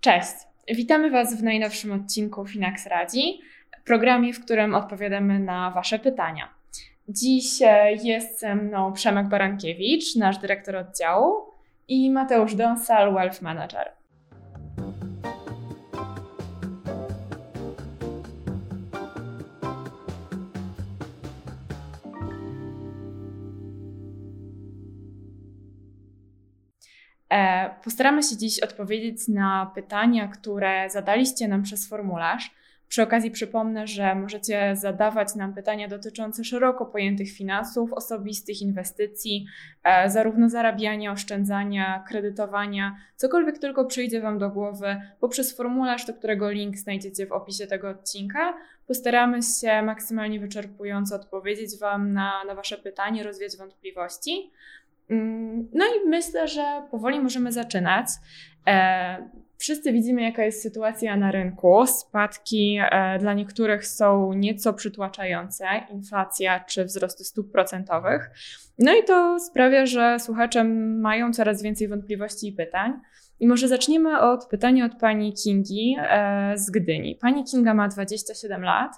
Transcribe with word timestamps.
Cześć! 0.00 0.32
Witamy 0.68 1.10
Was 1.10 1.40
w 1.40 1.42
najnowszym 1.42 1.92
odcinku 1.92 2.46
Finax 2.46 2.86
Radzi, 2.86 3.40
programie, 3.84 4.32
w 4.32 4.44
którym 4.44 4.74
odpowiadamy 4.74 5.38
na 5.38 5.70
Wasze 5.70 5.98
pytania. 5.98 6.48
Dziś 7.08 7.44
jest 8.02 8.40
ze 8.40 8.54
mną 8.54 8.92
Przemek 8.92 9.28
Barankiewicz, 9.28 10.16
nasz 10.16 10.38
dyrektor 10.38 10.76
oddziału 10.76 11.34
i 11.88 12.10
Mateusz 12.10 12.54
Donsal, 12.54 13.14
Wealth 13.14 13.42
Manager. 13.42 13.92
Postaramy 27.84 28.22
się 28.22 28.36
dziś 28.36 28.60
odpowiedzieć 28.60 29.28
na 29.28 29.70
pytania, 29.74 30.28
które 30.28 30.90
zadaliście 30.90 31.48
nam 31.48 31.62
przez 31.62 31.88
formularz. 31.88 32.50
Przy 32.88 33.02
okazji 33.02 33.30
przypomnę, 33.30 33.86
że 33.86 34.14
możecie 34.14 34.76
zadawać 34.76 35.34
nam 35.34 35.54
pytania 35.54 35.88
dotyczące 35.88 36.44
szeroko 36.44 36.86
pojętych 36.86 37.30
finansów, 37.32 37.92
osobistych 37.92 38.62
inwestycji, 38.62 39.46
e, 39.84 40.10
zarówno 40.10 40.48
zarabiania, 40.48 41.12
oszczędzania, 41.12 42.04
kredytowania, 42.08 42.96
cokolwiek 43.16 43.58
tylko 43.58 43.84
przyjdzie 43.84 44.20
Wam 44.20 44.38
do 44.38 44.50
głowy 44.50 45.00
poprzez 45.20 45.56
formularz, 45.56 46.06
do 46.06 46.14
którego 46.14 46.50
link 46.50 46.76
znajdziecie 46.76 47.26
w 47.26 47.32
opisie 47.32 47.66
tego 47.66 47.88
odcinka. 47.88 48.54
Postaramy 48.86 49.42
się 49.42 49.82
maksymalnie 49.82 50.40
wyczerpująco 50.40 51.16
odpowiedzieć 51.16 51.78
Wam 51.78 52.12
na, 52.12 52.44
na 52.44 52.54
Wasze 52.54 52.78
pytanie, 52.78 53.22
rozwiać 53.22 53.56
wątpliwości. 53.56 54.50
Mm, 55.10 55.68
no 55.74 55.84
i 55.84 56.08
myślę, 56.08 56.48
że 56.48 56.82
powoli 56.90 57.20
możemy 57.20 57.52
zaczynać. 57.52 58.06
E, 58.66 59.28
wszyscy 59.58 59.92
widzimy, 59.92 60.22
jaka 60.22 60.44
jest 60.44 60.62
sytuacja 60.62 61.16
na 61.16 61.30
rynku. 61.30 61.86
Spadki 61.86 62.78
e, 62.80 63.18
dla 63.18 63.34
niektórych 63.34 63.86
są 63.86 64.32
nieco 64.32 64.72
przytłaczające, 64.72 65.66
inflacja 65.90 66.60
czy 66.60 66.84
wzrosty 66.84 67.24
stóp 67.24 67.52
procentowych. 67.52 68.30
No 68.78 68.94
i 68.94 69.04
to 69.04 69.40
sprawia, 69.40 69.86
że 69.86 70.18
słuchacze 70.18 70.64
mają 70.64 71.32
coraz 71.32 71.62
więcej 71.62 71.88
wątpliwości 71.88 72.48
i 72.48 72.52
pytań. 72.52 72.92
I 73.40 73.46
może 73.46 73.68
zaczniemy 73.68 74.20
od 74.20 74.46
pytania 74.46 74.84
od 74.84 74.94
pani 75.00 75.32
Kingi 75.32 75.96
e, 75.98 76.52
z 76.56 76.70
Gdyni. 76.70 77.14
Pani 77.14 77.44
Kinga 77.44 77.74
ma 77.74 77.88
27 77.88 78.62
lat. 78.62 78.92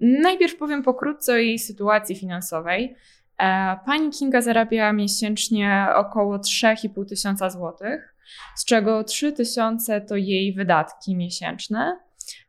Najpierw 0.00 0.56
powiem 0.56 0.82
pokrótce 0.82 1.32
o 1.32 1.36
jej 1.36 1.58
sytuacji 1.58 2.16
finansowej. 2.16 2.96
E, 3.40 3.76
pani 3.86 4.10
Kinga 4.10 4.40
zarabia 4.40 4.92
miesięcznie 4.92 5.86
około 5.96 6.38
3,5 6.38 7.08
tysiąca 7.08 7.50
złotych, 7.50 8.14
z 8.56 8.64
czego 8.64 9.04
3 9.04 9.32
tysiące 9.32 10.00
to 10.00 10.16
jej 10.16 10.54
wydatki 10.54 11.16
miesięczne. 11.16 11.98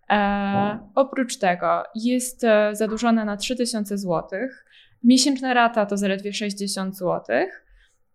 E, 0.09 0.79
oprócz 0.95 1.37
tego 1.37 1.83
jest 1.95 2.43
e, 2.43 2.75
zadłużona 2.75 3.25
na 3.25 3.37
3 3.37 3.55
tysiące 3.55 3.97
złotych. 3.97 4.65
Miesięczna 5.03 5.53
rata 5.53 5.85
to 5.85 5.97
zaledwie 5.97 6.33
60 6.33 6.97
złotych. 6.97 7.65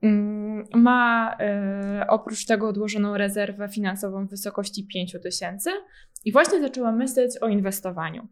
Mm, 0.03 0.65
ma 0.75 1.37
e, 1.41 2.07
oprócz 2.09 2.47
tego 2.47 2.69
odłożoną 2.69 3.17
rezerwę 3.17 3.69
finansową 3.69 4.27
w 4.27 4.31
wysokości 4.31 4.87
5 4.87 5.17
tysięcy 5.23 5.71
i 6.25 6.33
właśnie 6.33 6.61
zaczęła 6.61 6.93
myśleć 6.93 7.39
o 7.39 7.49
inwestowaniu. 7.49 8.29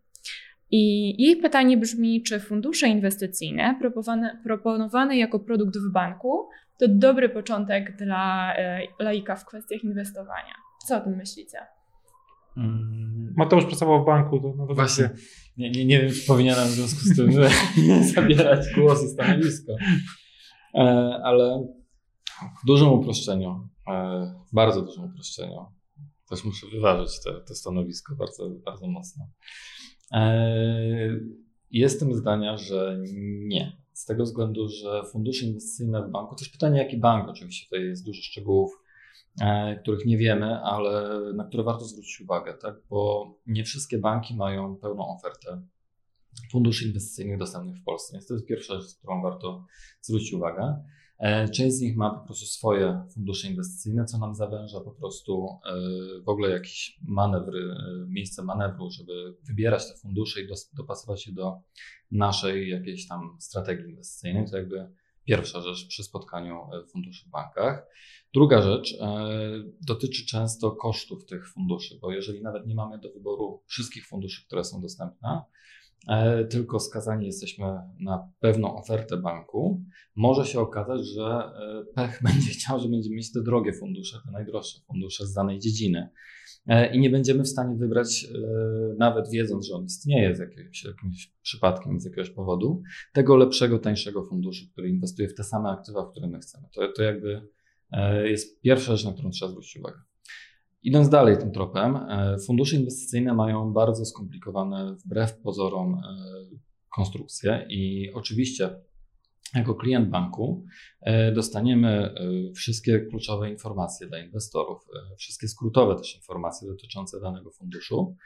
I 0.77 1.15
jej 1.23 1.37
pytanie 1.37 1.77
brzmi, 1.77 2.23
czy 2.23 2.41
fundusze 2.41 2.89
inwestycyjne 2.89 3.77
proponowane, 3.81 4.41
proponowane 4.45 5.17
jako 5.17 5.39
produkt 5.39 5.77
w 5.77 5.93
banku 5.93 6.49
to 6.81 6.87
dobry 6.89 7.29
początek 7.29 7.97
dla 7.97 8.55
e, 8.57 8.81
laika 8.99 9.37
w 9.37 9.45
kwestiach 9.45 9.85
inwestowania. 9.85 10.55
Co 10.87 10.97
o 10.97 11.01
tym 11.01 11.17
myślicie? 11.17 11.59
Hmm. 12.55 13.35
Mateusz 13.37 13.65
pracował 13.65 14.03
w 14.03 14.07
banku, 14.07 14.41
to 14.41 14.55
no 14.57 14.75
Właśnie. 14.75 15.11
Nie, 15.57 15.71
nie, 15.71 15.85
nie 15.85 16.01
wiem, 16.01 16.13
czy 16.13 16.27
powinienem 16.27 16.65
w 16.65 16.71
związku 16.71 17.01
z 17.01 17.17
tym 17.17 17.33
zabierać 18.15 18.67
głos 18.75 19.05
i 19.05 19.09
stanowisko. 19.09 19.73
E, 20.75 20.81
ale 21.25 21.67
w 22.63 22.67
dużym 22.67 22.89
uproszczeniu, 22.89 23.69
e, 23.89 24.35
bardzo 24.53 24.83
dużym 24.83 25.05
uproszczeniu, 25.05 25.67
też 26.29 26.45
muszę 26.45 26.67
wyważyć 26.73 27.23
te, 27.25 27.33
to 27.49 27.55
stanowisko 27.55 28.17
bardzo, 28.17 28.51
bardzo 28.65 28.87
mocno. 28.87 29.25
E, 30.15 31.21
jestem 31.71 32.15
zdania, 32.15 32.57
że 32.57 32.99
nie. 33.47 33.77
Z 33.93 34.05
tego 34.05 34.25
względu, 34.25 34.69
że 34.69 35.03
fundusze 35.13 35.47
inwestycyjne 35.47 36.03
w 36.03 36.11
banku, 36.11 36.35
też 36.35 36.49
pytanie 36.49 36.79
jaki 36.79 36.97
bank, 36.97 37.29
oczywiście 37.29 37.67
tutaj 37.67 37.85
jest 37.85 38.05
dużo 38.05 38.23
szczegółów, 38.23 38.83
e, 39.41 39.77
których 39.77 40.07
nie 40.07 40.19
wiemy, 40.19 40.61
ale 40.61 41.21
na 41.35 41.45
które 41.45 41.63
warto 41.63 41.85
zwrócić 41.85 42.21
uwagę, 42.21 42.55
tak? 42.55 42.75
bo 42.91 43.31
nie 43.47 43.65
wszystkie 43.65 43.99
banki 43.99 44.37
mają 44.37 44.77
pełną 44.77 45.09
ofertę 45.09 45.63
funduszy 46.51 46.87
inwestycyjnych 46.87 47.39
dostępnych 47.39 47.77
w 47.77 47.85
Polsce. 47.85 48.13
Więc 48.13 48.27
to 48.27 48.35
jest 48.35 48.47
pierwsza 48.47 48.81
rzecz, 48.81 48.95
którą 48.99 49.23
warto 49.23 49.67
zwrócić 50.01 50.33
uwagę. 50.33 50.85
E, 51.25 51.49
część 51.49 51.77
z 51.77 51.81
nich 51.81 51.97
ma 51.97 52.11
po 52.11 52.27
prostu 52.27 52.47
swoje 52.47 53.07
fundusze 53.15 53.49
inwestycyjne, 53.49 54.05
co 54.05 54.19
nam 54.19 54.35
zawęża 54.35 54.81
po 54.81 54.91
prostu 54.91 55.49
e, 55.65 55.75
w 56.23 56.29
ogóle 56.29 56.51
jakieś 56.51 56.99
manewry, 57.03 57.61
e, 57.61 58.07
miejsce 58.09 58.43
manewru, 58.43 58.91
żeby 58.91 59.37
wybierać 59.43 59.87
te 59.87 59.97
fundusze 59.97 60.41
i 60.41 60.49
dopasować 60.73 61.27
je 61.27 61.33
do 61.33 61.61
naszej 62.11 62.71
jakiejś 62.71 63.09
tam 63.09 63.37
strategii 63.41 63.91
inwestycyjnej. 63.91 64.51
To 64.51 64.57
jakby 64.57 64.91
pierwsza 65.25 65.61
rzecz 65.61 65.89
przy 65.89 66.05
spotkaniu 66.05 66.61
funduszy 66.93 67.29
w 67.29 67.31
bankach. 67.31 67.87
Druga 68.35 68.63
rzecz 68.63 68.99
dotyczy 69.87 70.27
często 70.27 70.71
kosztów 70.71 71.25
tych 71.25 71.49
funduszy, 71.49 71.99
bo 72.01 72.13
jeżeli 72.13 72.43
nawet 72.43 72.67
nie 72.67 72.75
mamy 72.75 72.99
do 72.99 73.13
wyboru 73.13 73.63
wszystkich 73.67 74.07
funduszy, 74.07 74.47
które 74.47 74.65
są 74.65 74.81
dostępne, 74.81 75.43
tylko 76.51 76.81
skazani 76.81 77.27
jesteśmy 77.27 77.67
na 78.01 78.29
pewną 78.41 78.77
ofertę 78.77 79.17
banku, 79.17 79.83
może 80.17 80.47
się 80.47 80.61
okazać, 80.61 81.07
że 81.07 81.23
e, 81.23 81.85
pech 81.95 82.21
będzie 82.33 82.51
chciał, 82.51 82.81
że 82.81 82.89
będziemy 82.89 83.17
mieć 83.17 83.33
te 83.33 83.43
drogie 83.43 83.73
fundusze, 83.73 84.19
te 84.25 84.31
najdroższe 84.31 84.81
fundusze 84.87 85.27
z 85.27 85.33
danej 85.33 85.59
dziedziny. 85.59 86.09
E, 86.67 86.95
I 86.95 87.01
nie 87.01 87.11
będziemy 87.11 87.43
w 87.43 87.49
stanie 87.49 87.77
wybrać, 87.77 88.27
nawet 88.99 89.31
wiedząc, 89.31 89.67
że 89.67 89.75
on 89.75 89.85
istnieje 89.85 90.37
z 90.37 90.39
jakimś, 90.39 90.85
jakimś 90.85 91.33
przypadkiem, 91.43 92.01
z 92.01 92.05
jakiegoś 92.05 92.31
powodu, 92.31 92.83
tego 93.13 93.37
lepszego, 93.37 93.79
tańszego 93.79 94.25
funduszu, 94.25 94.67
który 94.73 94.89
inwestuje 94.89 95.29
w 95.29 95.35
te 95.35 95.45
same 95.45 95.69
aktywa, 95.69 96.07
w 96.07 96.11
które 96.11 96.27
my 96.27 96.39
chcemy. 96.39 96.69
To, 96.75 96.93
to 96.97 97.03
jakby 97.03 97.49
jest 98.25 98.61
pierwsza 98.61 98.97
rzecz, 98.97 99.07
na 99.07 99.13
którą 99.13 99.31
trzeba 99.31 99.51
zwrócić 99.51 99.77
uwagę. 99.77 99.99
Idąc 100.85 101.09
dalej 101.09 101.39
tym 101.39 101.53
tropem, 101.53 101.97
e, 101.97 102.37
fundusze 102.47 102.77
inwestycyjne 102.77 103.35
mają 103.35 103.73
bardzo 103.73 104.05
skomplikowane, 104.05 104.95
wbrew 104.95 105.37
pozorom, 105.39 105.95
e, 105.95 106.01
konstrukcje 106.97 107.67
i 107.71 108.13
oczywiście 108.15 108.71
jako 109.55 109.75
klient 109.75 110.09
banku 110.11 110.65
e, 111.01 111.33
dostaniemy 111.33 112.15
wszystkie 112.55 113.01
kluczowe 113.01 113.51
informacje 113.51 114.07
dla 114.07 114.19
inwestorów, 114.19 114.87
wszystkie 115.19 115.49
skrótowe 115.49 115.97
też 115.97 116.17
informacje 116.17 116.69
dotyczące 116.69 117.21
danego 117.21 117.51
funduszu 117.51 118.17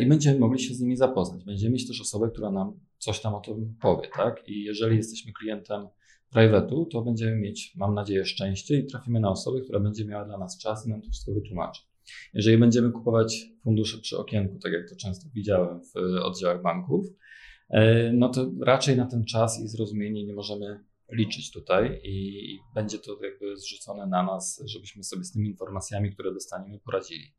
i 0.00 0.06
będziemy 0.06 0.38
mogli 0.38 0.60
się 0.60 0.74
z 0.74 0.80
nimi 0.80 0.96
zapoznać. 0.96 1.44
Będziemy 1.44 1.72
mieć 1.72 1.88
też 1.88 2.00
osobę, 2.00 2.30
która 2.30 2.50
nam 2.50 2.72
coś 2.98 3.20
tam 3.20 3.34
o 3.34 3.40
tym 3.40 3.74
powie, 3.80 4.08
tak? 4.16 4.48
I 4.48 4.64
jeżeli 4.64 4.96
jesteśmy 4.96 5.32
klientem 5.32 5.88
private'u, 6.34 6.86
to 6.90 7.02
będziemy 7.02 7.36
mieć, 7.36 7.72
mam 7.76 7.94
nadzieję, 7.94 8.24
szczęście 8.24 8.78
i 8.78 8.86
trafimy 8.86 9.20
na 9.20 9.30
osobę, 9.30 9.60
która 9.60 9.80
będzie 9.80 10.04
miała 10.04 10.24
dla 10.24 10.38
nas 10.38 10.58
czas 10.58 10.86
i 10.86 10.90
nam 10.90 11.02
to 11.02 11.10
wszystko 11.10 11.32
wytłumaczy. 11.32 11.89
Jeżeli 12.34 12.58
będziemy 12.58 12.92
kupować 12.92 13.46
fundusze 13.62 13.98
przy 13.98 14.18
okienku, 14.18 14.58
tak 14.58 14.72
jak 14.72 14.88
to 14.88 14.96
często 14.96 15.28
widziałem 15.34 15.80
w 15.80 15.98
oddziałach 16.22 16.62
banków, 16.62 17.06
e, 17.70 18.12
no 18.12 18.28
to 18.28 18.50
raczej 18.60 18.96
na 18.96 19.06
ten 19.06 19.24
czas 19.24 19.60
i 19.60 19.68
zrozumienie 19.68 20.26
nie 20.26 20.34
możemy 20.34 20.84
liczyć 21.12 21.50
tutaj 21.50 22.00
i 22.04 22.58
będzie 22.74 22.98
to 22.98 23.18
jakby 23.22 23.56
zrzucone 23.56 24.06
na 24.06 24.22
nas, 24.22 24.62
żebyśmy 24.66 25.04
sobie 25.04 25.24
z 25.24 25.32
tymi 25.32 25.48
informacjami, 25.48 26.12
które 26.12 26.32
dostaniemy, 26.32 26.78
poradzili. 26.78 27.34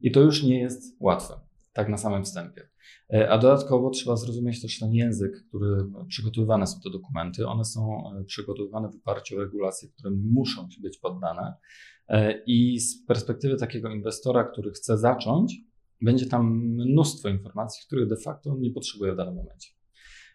I 0.00 0.10
to 0.10 0.20
już 0.20 0.42
nie 0.42 0.60
jest 0.60 0.96
łatwe, 1.00 1.40
tak 1.72 1.88
na 1.88 1.96
samym 1.96 2.24
wstępie. 2.24 2.68
E, 3.14 3.30
a 3.30 3.38
dodatkowo 3.38 3.90
trzeba 3.90 4.16
zrozumieć 4.16 4.62
też 4.62 4.78
ten 4.78 4.94
język, 4.94 5.32
który 5.48 5.84
przygotowywane 6.08 6.66
są 6.66 6.80
te 6.80 6.90
dokumenty. 6.90 7.46
One 7.46 7.64
są 7.64 8.12
e, 8.20 8.24
przygotowywane 8.24 8.88
w 8.88 8.96
oparciu 8.96 9.36
o 9.36 9.40
regulacje, 9.40 9.88
które 9.88 10.10
muszą 10.10 10.68
być 10.82 10.98
poddane. 10.98 11.54
E, 12.08 12.42
I 12.46 12.80
z 12.80 13.06
perspektywy 13.06 13.56
takiego 13.56 13.90
inwestora, 13.90 14.44
który 14.44 14.70
chce 14.70 14.98
zacząć, 14.98 15.60
będzie 16.02 16.26
tam 16.26 16.56
mnóstwo 16.58 17.28
informacji, 17.28 17.86
których 17.86 18.08
de 18.08 18.16
facto 18.16 18.56
nie 18.58 18.70
potrzebuje 18.70 19.12
w 19.12 19.16
danym 19.16 19.34
momencie. 19.34 19.70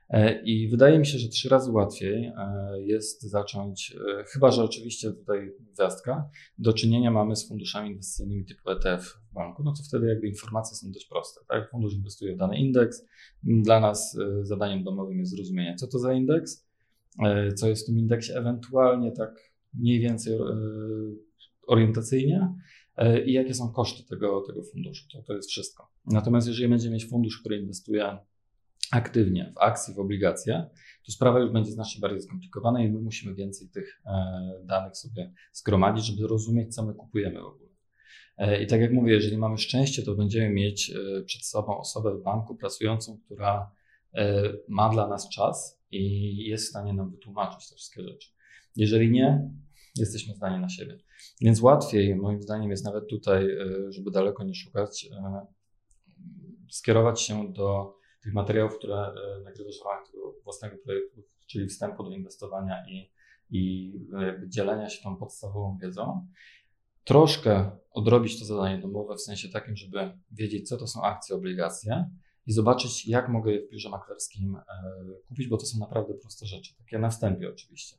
E, 0.10 0.42
I 0.42 0.70
wydaje 0.70 1.00
mi 1.00 1.06
się, 1.06 1.18
że 1.18 1.30
trzy 1.30 1.50
razy 1.50 1.72
łatwiej 1.72 2.26
e, 2.26 2.82
jest 2.82 3.22
zacząć, 3.22 3.96
chyba 4.34 4.52
że 4.52 4.64
oczywiście 4.64 5.12
tutaj 5.12 5.52
gwiazdka, 5.74 6.30
do 6.58 6.74
czynienia 6.74 7.12
mamy 7.12 7.36
z 7.36 7.48
funduszami 7.48 7.90
inwestycyjnymi 7.90 8.46
typu 8.46 8.72
ETF 8.72 9.06
w 9.06 9.34
banku, 9.34 9.64
no 9.64 9.74
to 9.74 9.84
wtedy 9.84 10.08
jakby 10.08 10.28
informacje 10.28 10.78
są 10.78 10.92
dość 10.92 11.08
proste. 11.08 11.42
Tak? 11.48 11.70
Fundusz 11.70 11.94
inwestuje 11.94 12.36
w 12.36 12.38
dany 12.38 12.58
indeks. 12.58 13.06
Dla 13.44 13.80
nas 13.80 14.18
zadaniem 14.42 14.84
domowym 14.84 15.20
jest 15.20 15.32
zrozumienie, 15.32 15.76
co 15.76 15.88
to 15.88 16.00
za 16.00 16.14
indeks, 16.14 16.68
co 17.56 17.68
jest 17.70 17.84
w 17.84 17.86
tym 17.86 18.00
indeksie, 18.00 18.34
ewentualnie 18.34 19.12
tak 19.12 19.52
mniej 19.74 20.00
więcej 20.00 20.34
orientacyjnie, 21.72 22.54
e, 22.98 23.26
i 23.26 23.34
jakie 23.34 23.54
są 23.54 23.72
koszty 23.72 24.04
tego, 24.04 24.42
tego 24.48 24.64
funduszu. 24.64 25.08
To, 25.12 25.22
to 25.22 25.34
jest 25.34 25.50
wszystko. 25.50 25.92
Natomiast 26.06 26.48
jeżeli 26.48 26.70
będziemy 26.70 26.94
mieć 26.94 27.06
fundusz, 27.06 27.40
który 27.40 27.58
inwestuje 27.58 28.18
aktywnie 28.92 29.54
w 29.56 29.60
akcje, 29.60 29.94
w 29.94 30.00
obligacje, 30.00 30.70
to 31.06 31.12
sprawa 31.12 31.40
już 31.40 31.52
będzie 31.52 31.72
znacznie 31.72 32.02
bardziej 32.02 32.22
skomplikowana 32.22 32.84
i 32.84 32.92
my 32.92 33.02
musimy 33.02 33.36
więcej 33.36 33.70
tych 33.70 34.02
e, 34.06 34.12
danych 34.64 34.98
sobie 34.98 35.34
zgromadzić, 35.54 36.06
żeby 36.06 36.28
rozumieć, 36.28 36.76
co 36.76 36.86
my 36.86 36.94
kupujemy 36.94 37.42
w 37.42 37.46
ogóle. 37.46 37.70
E, 38.38 38.64
I 38.64 38.68
tak 38.68 38.82
jak 38.82 38.94
mówię, 38.94 39.14
jeżeli 39.14 39.38
mamy 39.38 39.58
szczęście, 39.58 40.04
to 40.04 40.16
będziemy 40.16 40.50
mieć 40.50 40.94
przed 41.26 41.46
sobą 41.46 41.78
osobę 41.78 42.18
w 42.18 42.24
banku 42.24 42.56
pracującą, 42.56 43.18
która 43.26 43.72
ma 44.68 44.90
dla 44.90 45.08
nas 45.08 45.30
czas 45.30 45.82
i 45.92 46.36
jest 46.50 46.66
w 46.66 46.70
stanie 46.70 46.94
nam 46.94 47.12
wytłumaczyć 47.12 47.70
te 47.70 47.76
wszystkie 47.76 48.04
rzeczy. 48.04 48.30
Jeżeli 48.76 49.12
nie, 49.12 49.52
jesteśmy 49.96 50.36
zdani 50.36 50.62
na 50.62 50.70
siebie. 50.70 50.98
Więc 51.42 51.62
łatwiej, 51.62 52.16
moim 52.16 52.42
zdaniem, 52.42 52.72
jest 52.72 52.86
nawet 52.86 53.08
tutaj, 53.10 53.48
żeby 53.90 54.12
daleko 54.12 54.44
nie 54.44 54.56
szukać, 54.56 55.10
skierować 56.72 57.22
się 57.22 57.54
do 57.54 57.96
tych 58.24 58.34
materiałów, 58.34 58.78
które 58.78 58.96
e, 58.96 59.44
nagrywasz 59.44 59.80
w 59.80 59.86
ramach 59.86 60.08
tego 60.12 60.34
własnego 60.44 60.78
projektu, 60.84 61.24
czyli 61.48 61.68
wstępu 61.68 62.04
do 62.04 62.10
inwestowania 62.10 62.84
i, 62.90 63.12
i 63.50 63.94
dzielenia 64.48 64.90
się 64.90 65.04
tą 65.04 65.18
podstawową 65.18 65.78
wiedzą, 65.82 66.28
troszkę 67.04 67.72
odrobić 67.92 68.40
to 68.40 68.46
zadanie 68.46 68.82
domowe 68.82 69.16
w 69.16 69.22
sensie 69.22 69.50
takim, 69.50 69.76
żeby 69.76 70.20
wiedzieć, 70.32 70.70
co 70.70 70.78
to 70.78 70.88
są 70.88 71.02
akcje, 71.02 71.36
obligacje 71.36 72.10
i 72.46 72.54
zobaczyć, 72.54 73.08
jak 73.08 73.30
mogę 73.30 73.52
je 73.52 73.68
w 73.68 73.72
biurze 73.72 73.90
maklerskim 73.90 74.56
e, 74.56 74.64
kupić, 75.28 75.48
bo 75.48 75.58
to 75.58 75.66
są 75.66 75.80
naprawdę 75.80 76.14
proste 76.14 76.46
rzeczy, 76.46 76.76
takie 76.78 77.00
na 77.00 77.10
wstępie 77.10 77.50
oczywiście. 77.50 77.98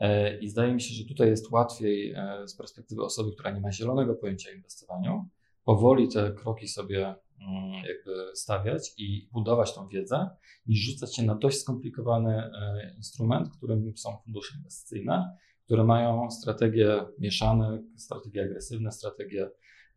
E, 0.00 0.38
I 0.38 0.48
zdaje 0.48 0.74
mi 0.74 0.80
się, 0.80 0.94
że 0.94 1.04
tutaj 1.04 1.28
jest 1.28 1.50
łatwiej 1.50 2.14
z 2.46 2.56
perspektywy 2.56 3.02
osoby, 3.02 3.32
która 3.32 3.50
nie 3.50 3.60
ma 3.60 3.72
zielonego 3.72 4.14
pojęcia 4.14 4.50
o 4.50 4.52
inwestowaniu, 4.52 5.28
powoli 5.64 6.08
te 6.08 6.32
kroki 6.32 6.68
sobie 6.68 7.14
Mm, 7.40 7.72
jakby 7.72 8.36
stawiać 8.36 8.94
i 8.96 9.28
budować 9.32 9.74
tą 9.74 9.88
wiedzę, 9.88 10.30
niż 10.66 10.80
rzucać 10.80 11.16
się 11.16 11.22
na 11.22 11.34
dość 11.34 11.60
skomplikowany 11.60 12.36
e, 12.36 12.94
instrument, 12.96 13.48
którym 13.56 13.96
są 13.96 14.16
fundusze 14.24 14.56
inwestycyjne, 14.56 15.36
które 15.64 15.84
mają 15.84 16.30
strategie 16.30 17.06
mieszane, 17.18 17.82
strategie 17.96 18.42
agresywne, 18.42 18.92
strategie 18.92 19.50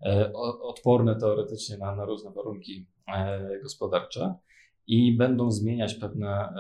e, 0.06 0.34
odporne 0.62 1.16
teoretycznie 1.20 1.78
na, 1.78 1.96
na 1.96 2.06
różne 2.06 2.32
warunki 2.32 2.88
e, 3.08 3.60
gospodarcze 3.64 4.36
i 4.88 5.18
będą 5.18 5.52
zmieniać 5.52 5.96
pewne 5.96 6.54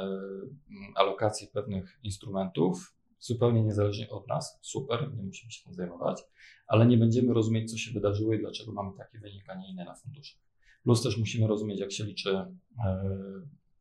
alokacje 0.95 1.47
pewnych 1.47 1.99
instrumentów, 2.03 2.95
zupełnie 3.21 3.63
niezależnie 3.63 4.09
od 4.09 4.27
nas. 4.27 4.59
Super, 4.61 5.13
nie 5.15 5.23
musimy 5.23 5.51
się 5.51 5.63
tym 5.63 5.73
zajmować, 5.73 6.23
ale 6.67 6.85
nie 6.85 6.97
będziemy 6.97 7.33
rozumieć, 7.33 7.71
co 7.71 7.77
się 7.77 7.91
wydarzyło 7.91 8.33
i 8.33 8.39
dlaczego 8.39 8.71
mamy 8.71 8.97
taki 8.97 9.17
wynik, 9.17 9.49
a 9.49 9.55
nie 9.55 9.69
inne 9.69 9.85
na 9.85 9.95
funduszach. 9.95 10.41
Plus 10.83 11.03
też 11.03 11.17
musimy 11.17 11.47
rozumieć, 11.47 11.79
jak 11.79 11.91
się 11.91 12.03
liczy 12.03 12.29
e, 12.29 12.51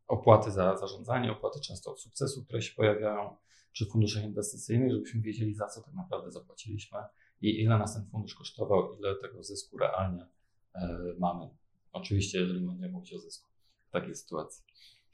opłaty 0.08 0.50
za 0.50 0.76
zarządzanie, 0.76 1.32
opłaty 1.32 1.60
często 1.60 1.90
od 1.90 2.00
sukcesu, 2.00 2.44
które 2.44 2.62
się 2.62 2.74
pojawiają 2.74 3.36
przy 3.72 3.86
funduszach 3.86 4.24
inwestycyjnych, 4.24 4.92
żebyśmy 4.92 5.20
wiedzieli, 5.20 5.54
za 5.54 5.66
co 5.66 5.82
tak 5.82 5.94
naprawdę 5.94 6.30
zapłaciliśmy 6.30 6.98
i 7.40 7.62
ile 7.62 7.78
nas 7.78 7.94
ten 7.94 8.06
fundusz 8.06 8.34
kosztował, 8.34 8.96
ile 8.98 9.14
tego 9.14 9.42
zysku 9.42 9.78
realnie 9.78 10.26
e, 10.74 10.98
mamy. 11.18 11.48
Oczywiście, 11.92 12.40
jeżeli 12.40 12.60
będziemy 12.60 12.92
mówić 12.92 13.14
o 13.14 13.18
zysku 13.18 13.48
w 13.88 13.90
takiej 13.90 14.14
sytuacji. 14.14 14.64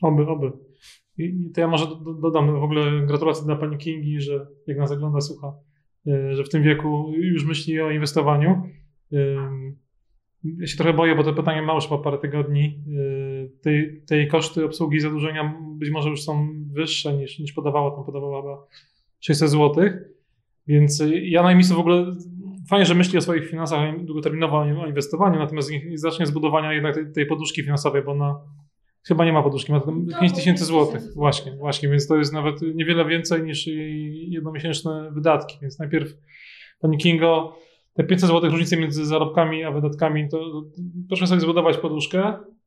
Oby, 0.03 0.27
oby. 0.27 0.53
I 1.19 1.51
to 1.55 1.61
ja 1.61 1.69
może 1.69 1.87
dodam 2.23 2.61
w 2.61 2.63
ogóle 2.63 3.07
gratulacje 3.07 3.45
dla 3.45 3.57
pani 3.57 3.79
Kingi, 3.79 4.21
że 4.21 4.47
jak 4.67 4.79
nas 4.79 4.89
zagląda, 4.89 5.21
słucha, 5.21 5.53
e, 6.07 6.35
że 6.35 6.45
w 6.45 6.49
tym 6.49 6.63
wieku 6.63 7.13
już 7.17 7.45
myśli 7.45 7.81
o 7.81 7.91
inwestowaniu. 7.91 8.63
Ja 10.59 10.67
się 10.67 10.77
trochę 10.77 10.93
boję, 10.93 11.15
bo 11.15 11.25
to 11.25 11.33
pytanie 11.33 11.63
ma 11.63 11.75
już 11.75 11.87
po 11.87 11.99
parę 11.99 12.19
tygodni. 12.19 12.83
Yy, 12.87 13.51
tej, 13.63 14.03
tej 14.07 14.29
koszty 14.29 14.65
obsługi 14.65 15.01
zadłużenia 15.01 15.55
być 15.79 15.91
może 15.91 16.11
już 16.11 16.23
są 16.23 16.49
wyższe 16.73 17.17
niż, 17.17 17.39
niż 17.39 17.53
podawała, 17.53 17.97
tam 17.97 18.05
podawała 18.05 18.43
chyba 18.43 18.67
600 19.21 19.51
zł. 19.51 19.85
Więc 20.67 21.03
ja 21.23 21.43
na 21.43 21.55
miejscu 21.55 21.75
w 21.75 21.79
ogóle 21.79 22.07
fajnie, 22.69 22.87
że 22.87 22.95
myśli 22.95 23.19
o 23.19 23.21
swoich 23.21 23.51
finansach 23.51 24.05
długoterminowo 24.05 24.59
o 24.59 24.87
inwestowaniu, 24.87 25.39
natomiast 25.39 25.71
nie 25.71 25.99
zacznie 25.99 26.27
z 26.27 26.31
budowania 26.31 26.73
jednak 26.73 26.95
tej, 26.95 27.13
tej 27.13 27.27
poduszki 27.27 27.63
finansowej, 27.63 28.03
bo 28.03 28.13
ona 28.13 28.41
chyba 29.09 29.25
nie 29.25 29.33
ma 29.33 29.43
poduszki, 29.43 29.73
ma 29.73 29.81
5 30.21 30.33
tysięcy 30.33 30.65
złotych. 30.65 31.03
Właśnie, 31.15 31.53
właśnie, 31.53 31.89
więc 31.89 32.07
to 32.07 32.17
jest 32.17 32.33
nawet 32.33 32.61
niewiele 32.75 33.05
więcej 33.05 33.43
niż 33.43 33.67
jednomiesięczne 34.29 35.11
wydatki. 35.13 35.59
Więc 35.63 35.79
najpierw 35.79 36.17
Pani 36.81 36.99
Kingo, 36.99 37.59
te 37.95 38.05
500 38.05 38.31
zł 38.31 38.51
różnicy 38.51 38.77
między 38.77 39.07
zarobkami 39.07 39.65
a 39.65 39.71
wydatkami, 39.71 40.29
to, 40.29 40.39
to 40.39 40.63
proszę 41.09 41.27
sobie 41.27 41.41
zbudować 41.41 41.77
poduszkę, 41.77 42.19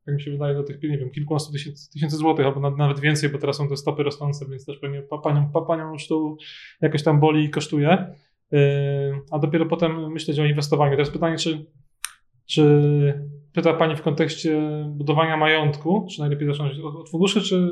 jak 0.06 0.16
mi 0.16 0.22
się 0.22 0.30
wydaje, 0.30 0.54
do 0.54 0.62
tych, 0.62 0.82
nie 0.82 0.98
wiem, 0.98 1.10
kilkunastu 1.10 1.52
tysięcy, 1.52 1.90
tysięcy 1.90 2.16
złotych, 2.16 2.46
albo 2.46 2.70
nawet 2.70 3.00
więcej, 3.00 3.30
bo 3.30 3.38
teraz 3.38 3.56
są 3.56 3.68
te 3.68 3.76
stopy 3.76 4.02
rosnące, 4.02 4.46
więc 4.50 4.66
też 4.66 4.78
pewnie 4.78 5.02
panią, 5.02 5.50
panią 5.68 5.92
już 5.92 6.06
to 6.06 6.36
jakoś 6.80 7.02
tam 7.02 7.20
boli 7.20 7.44
i 7.44 7.50
kosztuje. 7.50 8.14
Yy, 8.52 8.60
a 9.30 9.38
dopiero 9.38 9.66
potem 9.66 10.12
myśleć 10.12 10.38
o 10.38 10.44
inwestowaniu. 10.44 10.92
Teraz 10.92 11.10
pytanie, 11.10 11.36
czy, 11.36 11.66
czy 12.46 13.30
pyta 13.52 13.74
Pani 13.74 13.96
w 13.96 14.02
kontekście 14.02 14.60
budowania 14.88 15.36
majątku, 15.36 16.06
czy 16.10 16.20
najlepiej 16.20 16.48
zacząć 16.48 16.78
od, 16.78 17.10
funduszy, 17.10 17.42
czy 17.42 17.70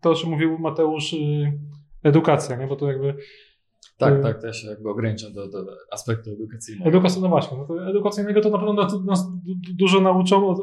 to, 0.00 0.10
o 0.10 0.14
czym 0.14 0.30
mówił 0.30 0.58
Mateusz, 0.58 1.12
yy, 1.12 1.52
edukacja, 2.02 2.56
nie? 2.56 2.66
bo 2.66 2.76
to 2.76 2.86
jakby 2.86 3.14
tak, 3.98 4.18
y, 4.18 4.22
tak, 4.22 4.40
to 4.40 4.46
ja 4.46 4.52
się 4.52 4.68
jakby 4.68 4.90
ograniczam 4.90 5.32
do, 5.32 5.48
do 5.48 5.66
aspektu 5.92 6.30
edukacyjnego. 6.30 6.88
Edukacja, 6.88 7.22
no 7.22 7.28
właśnie, 7.28 7.58
no 7.58 7.64
to 7.64 7.90
edukacyjnego 7.90 8.40
to 8.40 8.50
na 8.50 8.58
pewno 8.58 8.86
nas 9.04 9.28
dużo 9.74 10.00
nauczą 10.00 10.54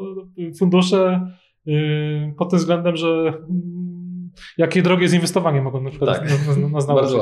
fundusze 0.58 1.32
yy, 1.66 2.34
pod 2.38 2.50
tym 2.50 2.58
względem, 2.58 2.96
że 2.96 3.08
yy, 3.08 3.58
jakie 4.58 4.82
drogie 4.82 5.08
z 5.08 5.12
inwestowaniem 5.12 5.64
mogą 5.64 5.80
na 5.80 5.90
przykład 5.90 6.18
tak. 6.18 6.30
nas, 6.72 6.88
nauczyć. 6.88 7.20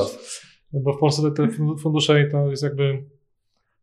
Bo 0.72 0.92
w 0.92 0.98
Polsce 0.98 1.22
te, 1.30 1.48
te 1.48 1.54
fundusze 1.78 2.24
to 2.32 2.50
jest 2.50 2.62
jakby 2.62 3.04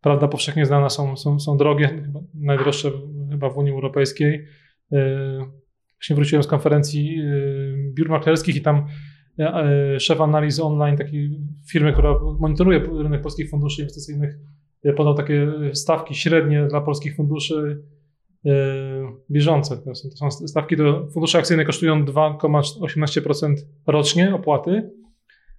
prawda 0.01 0.27
powszechnie 0.27 0.65
znana, 0.65 0.89
są, 0.89 1.17
są, 1.17 1.39
są 1.39 1.57
drogie, 1.57 2.11
najdroższe 2.33 2.91
chyba 3.33 3.49
w 3.49 3.57
Unii 3.57 3.71
Europejskiej. 3.71 4.45
Yy, 4.91 4.99
właśnie 5.93 6.15
wróciłem 6.15 6.43
z 6.43 6.47
konferencji 6.47 7.15
yy, 7.15 7.91
biur 7.93 8.09
maklerskich 8.09 8.55
i 8.55 8.61
tam 8.61 8.87
E, 9.39 9.99
szef 9.99 10.21
analiz 10.21 10.59
online 10.59 10.97
takiej 10.97 11.39
firmy, 11.71 11.93
która 11.93 12.19
monitoruje 12.39 12.79
rynek 12.79 13.21
polskich 13.21 13.49
funduszy 13.49 13.81
inwestycyjnych, 13.81 14.35
e, 14.83 14.93
podał 14.93 15.13
takie 15.13 15.51
stawki 15.73 16.15
średnie 16.15 16.67
dla 16.67 16.81
polskich 16.81 17.15
funduszy 17.15 17.83
e, 18.45 18.51
bieżące. 19.31 19.77
To 19.77 19.95
są, 19.95 20.31
stawki, 20.31 20.77
to 20.77 21.07
fundusze 21.13 21.37
akcyjne 21.37 21.65
kosztują 21.65 22.05
2,18% 22.05 23.53
rocznie 23.87 24.35
opłaty, 24.35 24.91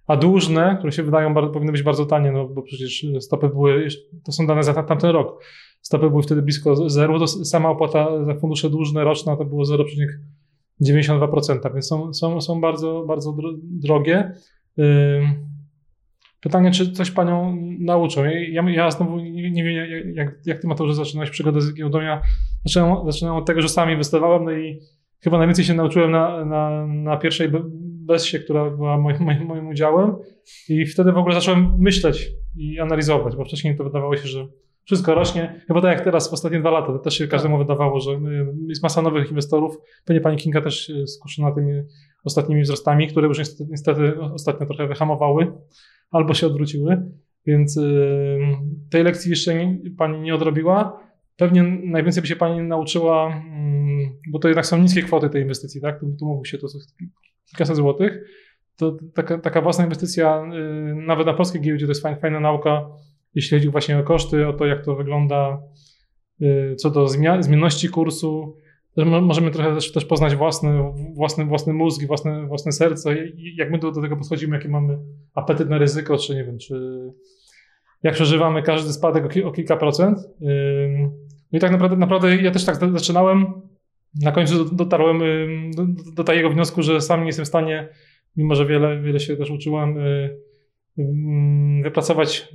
a 0.07 0.17
dłużne, 0.17 0.75
które 0.79 0.91
się 0.91 1.03
wydają 1.03 1.33
bardzo, 1.33 1.51
powinny 1.51 1.71
być 1.71 1.83
bardzo 1.83 2.05
tanie, 2.05 2.31
no 2.31 2.47
bo 2.47 2.61
przecież 2.61 3.05
stopy 3.19 3.49
były, 3.49 3.87
to 4.23 4.31
są 4.31 4.47
dane 4.47 4.63
za 4.63 4.83
tamten 4.83 5.09
rok, 5.09 5.43
stopy 5.81 6.09
były 6.09 6.23
wtedy 6.23 6.41
blisko 6.41 6.89
zero, 6.89 7.19
to 7.19 7.27
sama 7.27 7.69
opłata 7.69 8.25
za 8.25 8.35
fundusze 8.35 8.69
dłużne 8.69 9.03
roczna 9.03 9.35
to 9.35 9.45
było 9.45 9.65
0, 9.65 9.83
92%, 10.81 11.73
więc 11.73 11.87
są, 11.87 12.13
są, 12.13 12.41
są 12.41 12.61
bardzo, 12.61 13.05
bardzo 13.07 13.37
drogie. 13.61 14.31
Pytanie, 16.41 16.71
czy 16.71 16.91
coś 16.91 17.11
Panią 17.11 17.57
nauczą? 17.79 18.23
Ja, 18.49 18.69
ja 18.69 18.91
znowu 18.91 19.19
nie, 19.19 19.51
nie 19.51 19.63
wiem, 19.63 19.73
jak, 20.15 20.33
jak 20.45 20.59
Ty, 20.59 20.67
Mateusz, 20.67 20.95
zaczynałeś 20.95 21.29
przygodę 21.29 21.61
z 21.61 21.73
giełdą. 21.73 22.01
Ja 22.01 22.21
zaczynałem, 22.65 23.11
zaczynałem 23.11 23.37
od 23.37 23.45
tego, 23.47 23.61
że 23.61 23.69
sam 23.69 23.91
inwestowałem, 23.91 24.43
no 24.43 24.51
i 24.51 24.79
chyba 25.23 25.37
najwięcej 25.37 25.65
się 25.65 25.73
nauczyłem 25.73 26.11
na, 26.11 26.45
na, 26.45 26.87
na 26.87 27.17
pierwszej 27.17 27.49
Bessie, 28.05 28.39
która 28.39 28.69
była 28.69 28.97
moim, 28.97 29.17
moim, 29.19 29.45
moim 29.45 29.67
udziałem 29.67 30.15
i 30.69 30.85
wtedy 30.85 31.11
w 31.11 31.17
ogóle 31.17 31.35
zacząłem 31.35 31.75
myśleć 31.79 32.31
i 32.57 32.79
analizować, 32.79 33.35
bo 33.35 33.45
wcześniej 33.45 33.77
to 33.77 33.83
wydawało 33.83 34.17
się, 34.17 34.27
że 34.27 34.47
wszystko 34.85 35.15
rośnie. 35.15 35.61
Chyba 35.67 35.81
tak 35.81 35.97
jak 35.97 36.03
teraz 36.03 36.29
w 36.29 36.33
ostatnie 36.33 36.59
dwa 36.59 36.71
lata, 36.71 36.87
to 36.87 36.99
też 36.99 37.17
się 37.17 37.27
każdemu 37.27 37.57
wydawało, 37.57 37.99
że 37.99 38.11
y, 38.11 38.17
jest 38.67 38.83
masa 38.83 39.01
nowych 39.01 39.29
inwestorów. 39.29 39.77
Pewnie 40.05 40.21
pani 40.21 40.37
Kinga 40.37 40.61
też 40.61 40.91
skuszona 41.05 41.51
tymi 41.51 41.81
ostatnimi 42.23 42.61
wzrostami, 42.61 43.07
które 43.07 43.27
już 43.27 43.37
niestety, 43.37 43.69
niestety 43.71 44.21
ostatnio 44.21 44.65
trochę 44.65 44.87
wyhamowały 44.87 45.53
albo 46.11 46.33
się 46.33 46.47
odwróciły. 46.47 47.11
Więc 47.45 47.77
y, 47.77 48.39
tej 48.89 49.03
lekcji 49.03 49.29
jeszcze 49.29 49.55
nie, 49.55 49.79
pani 49.97 50.19
nie 50.19 50.35
odrobiła. 50.35 51.05
Pewnie 51.37 51.63
najwięcej 51.63 52.21
by 52.21 52.27
się 52.27 52.35
pani 52.35 52.61
nauczyła, 52.61 53.27
mm, 53.27 54.09
bo 54.31 54.39
to 54.39 54.47
jednak 54.47 54.65
są 54.65 54.81
niskie 54.81 55.01
kwoty 55.01 55.29
tej 55.29 55.41
inwestycji, 55.41 55.81
tak? 55.81 55.99
Tu, 55.99 56.15
tu 56.19 56.25
mówi 56.25 56.49
się 56.49 56.57
to 56.57 56.67
kilkaset 57.49 57.75
złotych. 57.75 58.21
To 58.77 58.97
taka, 59.13 59.37
taka 59.37 59.61
własna 59.61 59.83
inwestycja, 59.83 60.43
y, 60.91 60.95
nawet 60.95 61.27
na 61.27 61.33
polskiej 61.33 61.61
giełdzie, 61.61 61.85
to 61.85 61.91
jest 61.91 62.01
fajna, 62.01 62.19
fajna 62.19 62.39
nauka 62.39 62.85
jeśli 63.35 63.57
chodzi 63.57 63.69
właśnie 63.69 63.99
o 63.99 64.03
koszty, 64.03 64.47
o 64.47 64.53
to, 64.53 64.65
jak 64.65 64.85
to 64.85 64.95
wygląda 64.95 65.61
y, 66.41 66.75
co 66.75 66.89
do 66.89 67.07
zmienności 67.07 67.89
kursu. 67.89 68.57
Możemy 69.21 69.51
trochę 69.51 69.75
też, 69.75 69.91
też 69.91 70.05
poznać 70.05 70.35
własny, 70.35 70.79
własny, 71.15 71.45
własny 71.45 71.73
mózg 71.73 72.01
i 72.03 72.07
własne, 72.07 72.47
własne 72.47 72.71
serce, 72.71 73.15
jak 73.55 73.71
my 73.71 73.79
do, 73.79 73.91
do 73.91 74.01
tego 74.01 74.17
podchodzimy, 74.17 74.55
jaki 74.55 74.69
mamy 74.69 74.97
apetyt 75.33 75.69
na 75.69 75.77
ryzyko, 75.77 76.17
czy 76.17 76.35
nie 76.35 76.43
wiem, 76.43 76.57
czy 76.57 76.75
jak 78.03 78.13
przeżywamy 78.13 78.63
każdy 78.63 78.93
spadek 78.93 79.25
o, 79.25 79.29
ki- 79.29 79.43
o 79.43 79.51
kilka 79.51 79.77
procent. 79.77 80.17
Ym, 80.41 81.25
No 81.51 81.57
i 81.57 81.61
tak 81.61 81.71
naprawdę, 81.71 81.97
naprawdę 81.97 82.35
ja 82.35 82.51
też 82.51 82.65
tak 82.65 82.75
za- 82.75 82.91
zaczynałem. 82.91 83.45
Na 84.21 84.31
końcu 84.31 84.75
dotarłem 84.75 85.21
ym, 85.21 85.71
do, 85.71 85.85
do 86.15 86.23
takiego 86.23 86.49
wniosku, 86.49 86.81
że 86.83 87.01
sam 87.01 87.19
nie 87.19 87.25
jestem 87.25 87.45
w 87.45 87.47
stanie, 87.47 87.87
mimo 88.37 88.55
że 88.55 88.65
wiele, 88.65 89.01
wiele 89.01 89.19
się 89.19 89.37
też 89.37 89.51
uczyłem, 89.51 89.97
y, 89.97 90.37
ym, 90.99 91.83
wypracować 91.83 92.49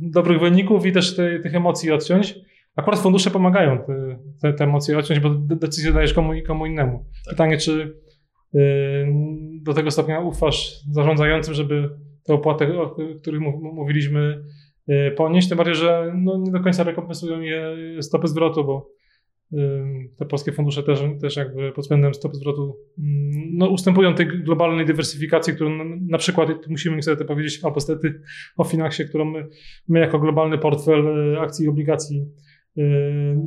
dobrych 0.00 0.40
wyników 0.40 0.86
i 0.86 0.92
też 0.92 1.16
te, 1.16 1.38
tych 1.38 1.54
emocji 1.54 1.90
odciąć. 1.92 2.34
Akurat 2.76 3.00
fundusze 3.00 3.30
pomagają 3.30 3.78
te, 3.78 4.18
te, 4.42 4.52
te 4.52 4.64
emocje 4.64 4.98
odciąć, 4.98 5.20
bo 5.20 5.30
de- 5.30 5.56
decyzję 5.56 5.92
dajesz 5.92 6.14
komu, 6.14 6.32
komu 6.46 6.66
innemu. 6.66 7.04
Tak. 7.24 7.34
Pytanie, 7.34 7.58
czy 7.58 7.94
y, 8.54 8.58
do 9.62 9.74
tego 9.74 9.90
stopnia 9.90 10.20
ufasz 10.20 10.80
zarządzającym, 10.90 11.54
żeby 11.54 11.90
te 12.24 12.34
opłaty, 12.34 12.80
o 12.80 12.96
których 13.20 13.40
mów- 13.40 13.62
mówiliśmy, 13.62 14.44
y, 14.90 15.14
ponieść, 15.16 15.48
tym 15.48 15.58
bardziej, 15.58 15.74
że 15.76 16.12
no, 16.16 16.38
nie 16.38 16.52
do 16.52 16.60
końca 16.60 16.82
rekompensują 16.84 17.40
je 17.40 17.62
stopy 18.02 18.28
zwrotu, 18.28 18.64
bo 18.64 18.86
y, 18.88 18.99
te 20.18 20.26
polskie 20.26 20.52
fundusze 20.52 20.82
też, 20.82 21.00
też 21.20 21.36
jakby 21.36 21.72
pod 21.72 21.84
względem 21.84 22.14
stopy 22.14 22.36
zwrotu 22.36 22.76
mm, 22.98 23.30
no, 23.52 23.68
ustępują 23.68 24.14
tej 24.14 24.26
globalnej 24.26 24.86
dywersyfikacji, 24.86 25.54
którą 25.54 25.84
na, 26.00 26.18
przykład 26.18 26.48
musimy 26.68 26.96
niestety 26.96 27.24
powiedzieć 27.24 27.60
albo 27.64 27.80
stety 27.80 28.20
o 28.56 28.64
Finaxie, 28.64 29.04
którą 29.04 29.24
my, 29.24 29.46
my 29.88 30.00
jako 30.00 30.18
globalny 30.18 30.58
portfel 30.58 31.06
y, 31.34 31.40
akcji 31.40 31.66
i 31.66 31.68
obligacji 31.68 32.26
y, 32.78 32.82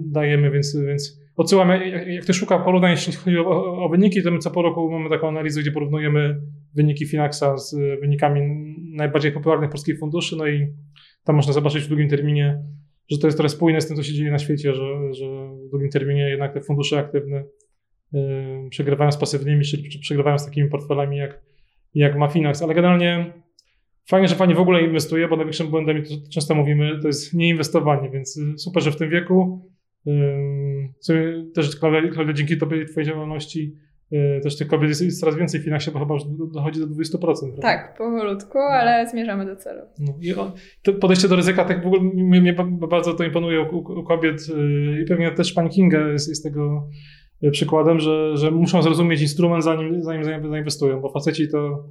dajemy, 0.06 0.52
więc, 0.52 0.78
więc 0.88 1.22
odsyłam, 1.36 1.70
jak, 1.70 2.08
jak 2.08 2.24
ktoś 2.24 2.38
szuka 2.38 2.60
porównań, 2.60 2.92
jeśli 2.92 3.14
chodzi 3.14 3.38
o, 3.38 3.86
o 3.86 3.90
wyniki, 3.90 4.24
to 4.24 4.32
my 4.32 4.40
co 4.40 4.52
po 4.52 4.62
roku 4.62 4.92
mamy 4.92 5.10
taką 5.10 5.28
analizę, 5.28 5.62
gdzie 5.62 5.72
porównujemy 5.72 6.42
wyniki 6.76 7.06
Finaxa 7.06 7.58
z 7.58 7.74
y, 7.74 7.98
wynikami 8.02 8.42
najbardziej 8.96 9.32
popularnych 9.32 9.70
polskich 9.70 10.00
funduszy, 10.00 10.36
no 10.36 10.48
i 10.48 10.68
tam 11.24 11.36
można 11.36 11.54
zobaczyć 11.54 11.84
w 11.84 11.88
długim 11.88 12.10
terminie, 12.10 12.64
że 13.12 13.18
to 13.18 13.28
jest 13.28 13.38
trochę 13.38 13.50
spójne 13.50 13.82
z 13.82 13.88
tym, 13.88 13.98
co 13.98 14.04
się 14.04 14.14
dzieje 14.14 14.32
na 14.32 14.40
świecie, 14.40 14.74
że, 14.74 15.14
że 15.14 15.26
w 15.68 15.70
długim 15.70 15.90
terminie 15.90 16.30
jednak 16.30 16.54
te 16.54 16.62
fundusze 16.62 17.00
aktywne 17.00 17.44
y, 18.14 18.70
przegrywają 18.70 19.12
z 19.12 19.18
pasywnymi, 19.18 19.66
czy, 19.66 20.00
przegrywają 20.00 20.40
z 20.40 20.46
takimi 20.46 20.70
portfelami 20.70 21.18
jak, 21.18 21.42
jak 21.96 22.18
ma 22.18 22.28
Finax, 22.28 22.62
ale 22.62 22.74
generalnie 22.74 23.34
fajnie, 24.10 24.28
że 24.28 24.36
pani 24.36 24.54
w 24.54 24.60
ogóle 24.60 24.82
inwestuje, 24.82 25.28
bo 25.28 25.36
największym 25.36 25.68
błędem, 25.68 26.04
to 26.04 26.10
często 26.34 26.56
mówimy, 26.56 27.00
to 27.02 27.08
jest 27.08 27.34
nieinwestowanie, 27.34 28.10
więc 28.10 28.38
y, 28.38 28.58
super, 28.58 28.84
że 28.84 28.92
w 28.92 28.98
tym 28.98 29.10
wieku. 29.10 29.70
Co 31.00 31.14
też 31.54 31.80
dzięki 32.34 32.58
Tobie 32.58 32.82
i 32.82 32.86
Twojej 32.86 33.08
działalności 33.08 33.76
też 34.44 34.58
tych 34.58 34.68
kobiet 34.68 34.90
jest, 34.90 35.02
jest 35.02 35.20
coraz 35.20 35.36
więcej 35.36 35.62
w 35.62 35.64
Finaxie, 35.64 35.94
bo 35.94 36.00
chyba 36.00 36.14
już 36.14 36.24
do- 36.24 36.48
dochodzi 36.48 36.80
do 36.80 36.88
20%. 36.88 37.18
prawda? 37.18 37.62
Tak, 37.62 37.98
powolutku, 37.98 38.58
ale 38.58 39.08
zmierzamy 39.10 39.46
do 39.46 39.56
celu. 39.56 39.82
No, 40.00 40.14
i 40.22 40.34
to 40.84 40.94
podejście 40.94 41.28
do 41.28 41.36
ryzyka 41.36 41.66
tak 41.66 41.84
w 41.84 41.88
ogóle 41.88 42.02
mnie, 42.02 42.42
mnie 42.42 42.54
ba- 42.54 42.88
bardzo 42.88 43.14
to 43.14 43.24
imponuje 43.24 43.62
u, 43.62 43.78
u 43.78 44.04
kobiet 44.04 44.42
y, 44.50 45.02
i 45.02 45.06
pewnie 45.06 45.32
też 45.32 45.54
pani 45.54 45.70
Kinga 45.70 46.08
jest, 46.08 46.30
jest 46.30 46.44
tego 46.44 46.88
y, 47.44 47.52
przykładem, 47.52 48.00
że, 48.00 48.38
że 48.38 48.52
muszą 48.52 48.82
zrozumieć 48.82 49.22
instrument 49.22 49.64
zanim, 49.64 50.04
zanim 50.04 50.24
zanim 50.24 50.50
zainwestują, 50.52 51.02
bo 51.02 51.10
faceci 51.12 51.48
to 51.52 51.84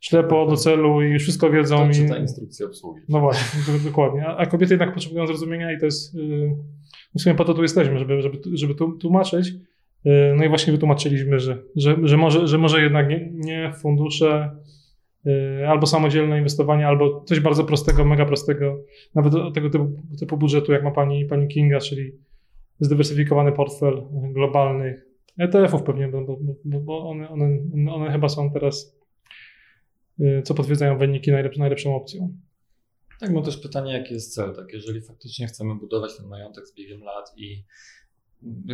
ślepo 0.00 0.46
do 0.46 0.56
celu 0.56 1.02
i 1.02 1.10
już 1.10 1.22
wszystko 1.22 1.50
wiedzą. 1.50 1.76
To 1.76 1.90
i, 1.90 1.94
czyta 1.94 2.16
instrukcję 2.16 2.66
obsługi. 2.66 3.00
no 3.08 3.20
właśnie, 3.20 3.60
do- 3.78 3.84
dokładnie. 3.90 4.26
A, 4.26 4.36
a 4.36 4.46
kobiety 4.46 4.72
jednak 4.72 4.94
potrzebują 4.94 5.26
zrozumienia 5.26 5.72
i 5.72 5.78
to 5.78 5.84
jest. 5.84 6.14
Yy, 6.14 6.50
w 7.16 7.20
sumie 7.20 7.34
po 7.34 7.44
to 7.44 7.54
tu 7.54 7.62
jesteśmy, 7.62 7.98
żeby, 7.98 8.22
żeby, 8.22 8.38
żeby 8.54 8.74
tu- 8.74 8.92
tłumaczyć. 8.98 9.52
Yy, 10.04 10.34
no 10.36 10.44
i 10.44 10.48
właśnie 10.48 10.72
wytłumaczyliśmy, 10.72 11.40
że, 11.40 11.62
że, 11.76 11.96
że, 12.02 12.16
może, 12.16 12.46
że 12.46 12.58
może 12.58 12.82
jednak 12.82 13.08
nie, 13.08 13.30
nie 13.32 13.72
fundusze, 13.72 14.56
yy, 15.24 15.68
albo 15.68 15.86
samodzielne 15.86 16.38
inwestowanie, 16.38 16.86
albo 16.86 17.24
coś 17.24 17.40
bardzo 17.40 17.64
prostego, 17.64 18.04
mega 18.04 18.26
prostego, 18.26 18.84
nawet 19.14 19.54
tego 19.54 19.70
typu, 19.70 20.02
typu 20.20 20.36
budżetu, 20.36 20.72
jak 20.72 20.84
ma 20.84 20.90
pani, 20.90 21.26
pani 21.26 21.48
Kinga, 21.48 21.78
czyli 21.80 22.12
zdywersyfikowany 22.80 23.52
portfel 23.52 24.02
globalny. 24.12 25.02
ETF-ów 25.38 25.82
pewnie, 25.82 26.08
bo, 26.08 26.22
bo, 26.64 26.80
bo- 26.80 27.10
one, 27.10 27.28
one, 27.28 27.58
one 27.92 28.12
chyba 28.12 28.28
są 28.28 28.50
teraz, 28.50 28.98
yy, 30.18 30.42
co 30.42 30.54
potwierdzają 30.54 30.98
wyniki, 30.98 31.32
najlepszą, 31.32 31.60
najlepszą 31.60 31.96
opcją. 31.96 32.32
Tak, 33.20 33.30
mam 33.30 33.42
też 33.42 33.56
pytanie, 33.56 33.92
jaki 33.92 34.14
jest 34.14 34.34
cel? 34.34 34.54
Tak, 34.56 34.72
jeżeli 34.72 35.00
faktycznie 35.00 35.46
chcemy 35.46 35.74
budować 35.74 36.16
ten 36.16 36.26
majątek 36.26 36.66
z 36.66 36.74
biegiem 36.74 37.00
lat 37.00 37.32
i 37.36 37.64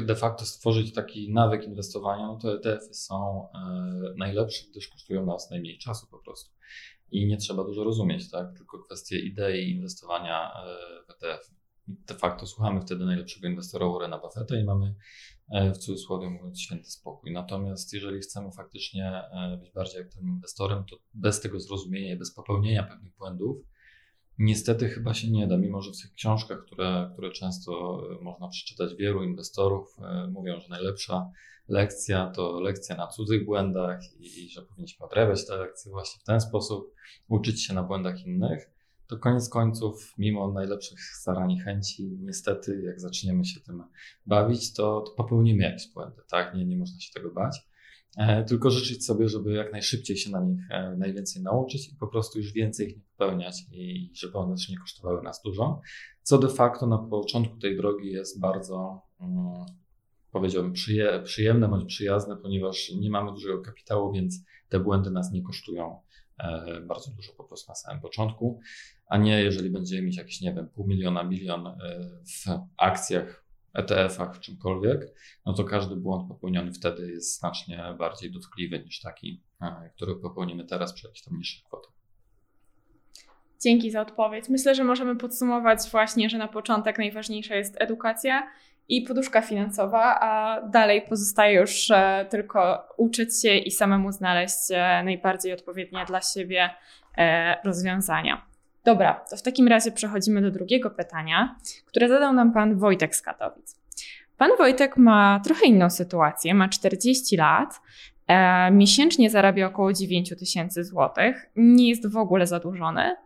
de 0.06 0.16
facto 0.16 0.44
stworzyć 0.44 0.92
taki 0.92 1.32
nawyk 1.32 1.64
inwestowania, 1.64 2.26
no 2.26 2.36
to 2.36 2.54
ETF-y 2.54 2.94
są 2.94 3.48
e, 3.54 4.14
najlepsze, 4.16 4.64
gdyż 4.70 4.88
kosztują 4.88 5.26
nas 5.26 5.50
najmniej 5.50 5.78
czasu 5.78 6.06
po 6.10 6.18
prostu. 6.18 6.54
I 7.10 7.26
nie 7.26 7.36
trzeba 7.36 7.64
dużo 7.64 7.84
rozumieć, 7.84 8.30
tak? 8.30 8.56
Tylko 8.56 8.78
kwestie 8.78 9.18
idei 9.18 9.70
inwestowania 9.70 10.52
e, 10.52 10.76
w 11.06 11.10
ETF. 11.10 11.50
De 11.88 12.14
facto 12.14 12.46
słuchamy 12.46 12.80
wtedy 12.80 13.04
najlepszego 13.04 13.48
inwestora 13.48 13.86
Warrena 13.88 14.18
Buffetta 14.18 14.56
i 14.56 14.64
mamy 14.64 14.94
e, 15.50 15.72
w 15.72 15.78
cudzysłowie 15.78 16.30
mówiąc 16.30 16.60
święty 16.60 16.90
spokój. 16.90 17.32
Natomiast 17.32 17.92
jeżeli 17.92 18.20
chcemy 18.20 18.52
faktycznie 18.52 19.22
być 19.60 19.70
bardziej 19.72 20.00
aktywnym 20.00 20.34
inwestorem, 20.34 20.84
to 20.84 20.96
bez 21.14 21.40
tego 21.40 21.60
zrozumienia 21.60 22.14
i 22.14 22.18
bez 22.18 22.34
popełnienia 22.34 22.82
pewnych 22.82 23.16
błędów, 23.16 23.56
Niestety 24.38 24.88
chyba 24.88 25.14
się 25.14 25.30
nie 25.30 25.46
da, 25.46 25.56
mimo 25.56 25.82
że 25.82 25.92
w 25.92 26.02
tych 26.02 26.12
książkach, 26.12 26.64
które, 26.66 27.10
które 27.12 27.30
często 27.30 28.02
e, 28.20 28.24
można 28.24 28.48
przeczytać 28.48 28.94
wielu 28.94 29.22
inwestorów, 29.22 29.96
e, 29.98 30.26
mówią, 30.26 30.60
że 30.60 30.68
najlepsza 30.68 31.30
lekcja 31.68 32.30
to 32.30 32.60
lekcja 32.60 32.96
na 32.96 33.06
cudzych 33.06 33.44
błędach 33.44 34.00
i, 34.20 34.44
i 34.44 34.50
że 34.50 34.62
powinniśmy 34.62 35.06
odrabiać 35.06 35.46
te 35.46 35.56
lekcje 35.56 35.90
właśnie 35.90 36.20
w 36.20 36.24
ten 36.24 36.40
sposób, 36.40 36.94
uczyć 37.28 37.64
się 37.64 37.74
na 37.74 37.82
błędach 37.82 38.26
innych. 38.26 38.70
To 39.06 39.18
koniec 39.18 39.48
końców, 39.48 40.14
mimo 40.18 40.52
najlepszych 40.52 41.00
starań 41.00 41.52
i 41.52 41.60
chęci, 41.60 42.18
niestety 42.20 42.82
jak 42.82 43.00
zaczniemy 43.00 43.44
się 43.44 43.60
tym 43.60 43.84
bawić, 44.26 44.74
to, 44.74 45.00
to 45.00 45.12
popełnimy 45.12 45.62
jakieś 45.62 45.92
błędy, 45.92 46.22
tak? 46.28 46.54
Nie, 46.54 46.64
nie 46.64 46.76
można 46.76 47.00
się 47.00 47.12
tego 47.12 47.30
bać. 47.30 47.68
E, 48.16 48.44
tylko 48.44 48.70
życzyć 48.70 49.04
sobie, 49.04 49.28
żeby 49.28 49.52
jak 49.52 49.72
najszybciej 49.72 50.16
się 50.16 50.30
na 50.30 50.40
nich 50.40 50.60
e, 50.70 50.96
najwięcej 50.96 51.42
nauczyć 51.42 51.92
i 51.92 51.96
po 51.96 52.06
prostu 52.06 52.38
już 52.38 52.52
więcej 52.52 52.88
ich 52.88 52.96
nie 52.96 53.02
popełniać 53.16 53.66
i 53.72 54.10
żeby 54.14 54.38
one 54.38 54.54
też 54.54 54.68
nie 54.68 54.78
kosztowały 54.78 55.22
nas 55.22 55.42
dużo. 55.42 55.80
Co 56.22 56.38
de 56.38 56.48
facto 56.48 56.86
na 56.86 56.98
początku 56.98 57.56
tej 57.56 57.76
drogi 57.76 58.10
jest 58.10 58.40
bardzo, 58.40 59.02
mm, 59.20 59.66
powiedziałbym, 60.30 60.72
przyje, 60.72 61.20
przyjemne 61.24 61.68
bądź 61.68 61.88
przyjazne, 61.88 62.36
ponieważ 62.36 62.92
nie 63.00 63.10
mamy 63.10 63.32
dużego 63.32 63.62
kapitału, 63.62 64.12
więc 64.12 64.44
te 64.68 64.80
błędy 64.80 65.10
nas 65.10 65.32
nie 65.32 65.42
kosztują 65.42 66.00
e, 66.38 66.80
bardzo 66.80 67.10
dużo 67.10 67.32
po 67.32 67.44
prostu 67.44 67.70
na 67.70 67.74
samym 67.74 68.02
początku, 68.02 68.60
a 69.06 69.16
nie 69.18 69.42
jeżeli 69.42 69.70
będziemy 69.70 70.02
mieć 70.02 70.16
jakieś, 70.16 70.40
nie 70.40 70.54
wiem, 70.54 70.68
pół 70.68 70.86
miliona, 70.86 71.24
milion 71.24 71.78
w 72.24 72.50
akcjach 72.76 73.47
ETF-ach, 73.74 74.40
czymkolwiek, 74.40 75.00
no 75.46 75.52
to 75.52 75.64
każdy 75.64 75.96
błąd 75.96 76.28
popełniony 76.28 76.72
wtedy 76.72 77.10
jest 77.10 77.38
znacznie 77.38 77.94
bardziej 77.98 78.30
dotkliwy 78.32 78.78
niż 78.78 79.00
taki, 79.00 79.42
e, 79.62 79.90
który 79.96 80.16
popełnimy 80.16 80.64
teraz 80.64 80.92
przy 80.92 81.06
jakiejś 81.06 81.22
tam 81.22 81.38
niższej 81.38 81.64
kwoty. 81.64 81.88
Dzięki 83.60 83.90
za 83.90 84.00
odpowiedź. 84.00 84.48
Myślę, 84.48 84.74
że 84.74 84.84
możemy 84.84 85.16
podsumować 85.16 85.78
właśnie, 85.90 86.30
że 86.30 86.38
na 86.38 86.48
początek 86.48 86.98
najważniejsza 86.98 87.54
jest 87.54 87.80
edukacja 87.80 88.50
i 88.88 89.02
poduszka 89.02 89.42
finansowa, 89.42 90.20
a 90.20 90.62
dalej 90.62 91.02
pozostaje 91.02 91.60
już 91.60 91.90
e, 91.90 92.26
tylko 92.30 92.88
uczyć 92.96 93.42
się 93.42 93.56
i 93.56 93.70
samemu 93.70 94.12
znaleźć 94.12 94.70
e, 94.70 95.02
najbardziej 95.04 95.52
odpowiednie 95.52 96.04
dla 96.06 96.20
siebie 96.20 96.70
rozwiązania. 97.64 98.47
Dobra, 98.88 99.24
to 99.30 99.36
w 99.36 99.42
takim 99.42 99.68
razie 99.68 99.92
przechodzimy 99.92 100.42
do 100.42 100.50
drugiego 100.50 100.90
pytania, 100.90 101.56
które 101.86 102.08
zadał 102.08 102.32
nam 102.32 102.52
pan 102.52 102.78
Wojtek 102.78 103.16
z 103.16 103.22
Katowic. 103.22 103.76
Pan 104.36 104.50
Wojtek 104.58 104.96
ma 104.96 105.40
trochę 105.44 105.66
inną 105.66 105.90
sytuację, 105.90 106.54
ma 106.54 106.68
40 106.68 107.36
lat, 107.36 107.80
e, 108.26 108.70
miesięcznie 108.70 109.30
zarabia 109.30 109.66
około 109.66 109.92
9 109.92 110.36
tysięcy 110.36 110.84
złotych, 110.84 111.50
nie 111.56 111.88
jest 111.88 112.12
w 112.12 112.16
ogóle 112.16 112.46
zadłużony, 112.46 113.16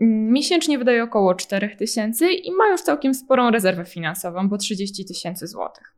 Miesięcznie 0.00 0.78
wydaje 0.78 1.02
około 1.02 1.34
4 1.34 1.76
tysięcy 1.76 2.32
i 2.32 2.52
ma 2.52 2.68
już 2.68 2.80
całkiem 2.80 3.14
sporą 3.14 3.50
rezerwę 3.50 3.84
finansową, 3.84 4.48
bo 4.48 4.58
30 4.58 5.04
tysięcy 5.04 5.46
złotych. 5.46 5.94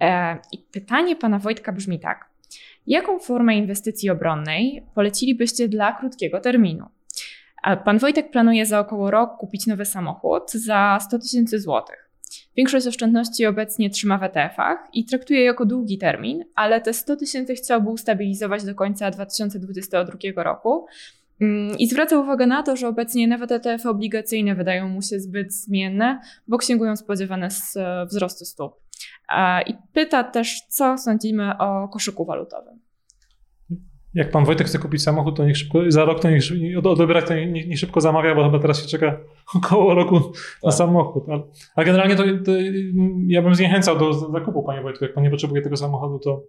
E, 0.00 0.38
I 0.52 0.58
pytanie 0.58 1.16
pana 1.16 1.38
Wojtka 1.38 1.72
brzmi 1.72 2.00
tak. 2.00 2.30
Jaką 2.86 3.18
formę 3.18 3.56
inwestycji 3.56 4.10
obronnej 4.10 4.86
polecilibyście 4.94 5.68
dla 5.68 5.92
krótkiego 5.92 6.40
terminu? 6.40 6.86
Pan 7.84 7.98
Wojtek 7.98 8.30
planuje 8.30 8.66
za 8.66 8.80
około 8.80 9.10
rok 9.10 9.36
kupić 9.38 9.66
nowy 9.66 9.84
samochód 9.84 10.52
za 10.52 10.98
100 11.00 11.18
tysięcy 11.18 11.60
złotych. 11.60 12.10
Większość 12.56 12.86
oszczędności 12.86 13.46
obecnie 13.46 13.90
trzyma 13.90 14.18
w 14.18 14.22
ETF-ach 14.22 14.88
i 14.92 15.04
traktuje 15.04 15.38
je 15.38 15.46
jako 15.46 15.66
długi 15.66 15.98
termin, 15.98 16.44
ale 16.54 16.80
te 16.80 16.92
100 16.92 17.16
tysięcy 17.16 17.54
chciałby 17.54 17.90
ustabilizować 17.90 18.64
do 18.64 18.74
końca 18.74 19.10
2022 19.10 20.42
roku, 20.42 20.86
Mm, 21.40 21.78
I 21.78 21.86
zwraca 21.86 22.18
uwagę 22.18 22.46
na 22.46 22.62
to, 22.62 22.76
że 22.76 22.88
obecnie 22.88 23.28
nawet 23.28 23.52
ETF 23.52 23.86
obligacyjne 23.86 24.54
wydają 24.54 24.88
mu 24.88 25.02
się 25.02 25.20
zbyt 25.20 25.52
zmienne, 25.54 26.20
bo 26.48 26.58
księgują 26.58 26.96
spodziewane 26.96 27.48
e, 27.76 28.06
wzrostu 28.06 28.44
stóp. 28.44 28.80
I 29.66 29.74
pyta 29.92 30.24
też, 30.24 30.60
co 30.68 30.98
sądzimy 30.98 31.58
o 31.58 31.88
koszyku 31.88 32.24
walutowym. 32.24 32.80
Jak 34.14 34.30
pan 34.30 34.44
Wojtek 34.44 34.66
chce 34.66 34.78
kupić 34.78 35.02
samochód, 35.02 35.36
to 35.36 35.44
niech 35.44 35.56
szybko, 35.56 35.78
za 35.88 36.04
rok 36.04 36.20
to 36.20 36.30
niech, 36.30 36.42
odebrać, 36.84 37.28
to 37.28 37.34
niech, 37.34 37.68
niech 37.68 37.78
szybko 37.78 38.00
zamawia, 38.00 38.34
bo 38.34 38.44
chyba 38.44 38.58
teraz 38.58 38.82
się 38.82 38.88
czeka 38.88 39.20
około 39.56 39.94
roku 39.94 40.20
tak. 40.20 40.32
na 40.64 40.70
samochód. 40.70 41.24
Ale, 41.28 41.42
a 41.76 41.84
generalnie 41.84 42.16
to, 42.16 42.22
to, 42.44 42.52
ja 43.26 43.42
bym 43.42 43.54
zniechęcał 43.54 43.98
do 43.98 44.12
zakupu, 44.12 44.62
panie 44.62 44.82
Wojtku. 44.82 45.04
Jak 45.04 45.14
pan 45.14 45.24
nie 45.24 45.30
potrzebuje 45.30 45.62
tego 45.62 45.76
samochodu, 45.76 46.18
to 46.18 46.42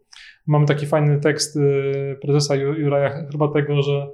mamy 0.48 0.66
taki 0.66 0.86
fajny 0.86 1.20
tekst 1.20 1.56
y, 1.56 2.18
prezesa 2.22 2.56
Juraja 2.56 3.28
chyba 3.32 3.48
tego, 3.48 3.82
że 3.82 4.08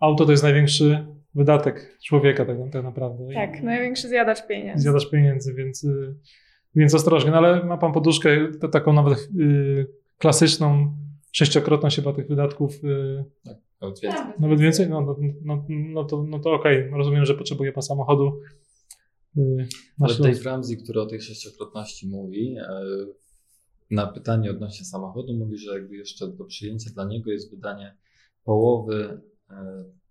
auto 0.00 0.24
to 0.24 0.30
jest 0.30 0.42
największy 0.42 1.06
wydatek 1.34 1.98
człowieka 2.06 2.44
tak, 2.44 2.56
tak 2.72 2.84
naprawdę. 2.84 3.24
Tak, 3.34 3.60
I, 3.60 3.64
największy 3.64 4.08
zjadacz 4.08 4.46
pieniędzy. 4.46 4.82
Zjadacz 4.82 5.10
pieniędzy, 5.10 5.54
więc, 5.54 5.84
y, 5.84 6.14
więc 6.74 6.94
ostrożnie. 6.94 7.30
No 7.30 7.36
ale 7.36 7.64
ma 7.64 7.78
pan 7.78 7.92
poduszkę 7.92 8.30
taką 8.72 8.92
nawet 8.92 9.28
yy, 9.34 9.86
klasyczną, 10.18 10.96
sześciokrotność 11.36 11.96
chyba 11.96 12.12
tych 12.12 12.28
wydatków. 12.28 12.82
Yy, 12.82 13.24
tak, 13.44 13.56
nawet 13.80 14.00
więcej. 14.00 14.26
Nawet 14.38 14.60
więcej? 14.60 14.88
No, 14.88 15.00
no, 15.00 15.16
no, 15.44 15.64
no 15.68 16.04
to, 16.04 16.22
no 16.22 16.38
to 16.38 16.52
okej, 16.52 16.86
okay. 16.86 16.98
rozumiem, 16.98 17.24
że 17.24 17.34
potrzebuje 17.34 17.72
pan 17.72 17.82
samochodu. 17.82 18.40
Yy, 19.36 19.68
ale 20.00 20.14
Dave 20.14 20.42
Ramsey, 20.44 20.76
który 20.76 21.00
o 21.00 21.06
tej 21.06 21.20
sześciokrotności 21.20 22.08
mówi, 22.08 22.56
na 23.90 24.06
pytanie 24.06 24.50
odnośnie 24.50 24.84
samochodu, 24.84 25.34
mówi, 25.34 25.58
że 25.58 25.72
jakby 25.72 25.96
jeszcze 25.96 26.28
do 26.28 26.44
przyjęcia 26.44 26.90
dla 26.94 27.04
niego 27.04 27.30
jest 27.30 27.50
wydanie 27.50 27.96
połowy 28.44 29.20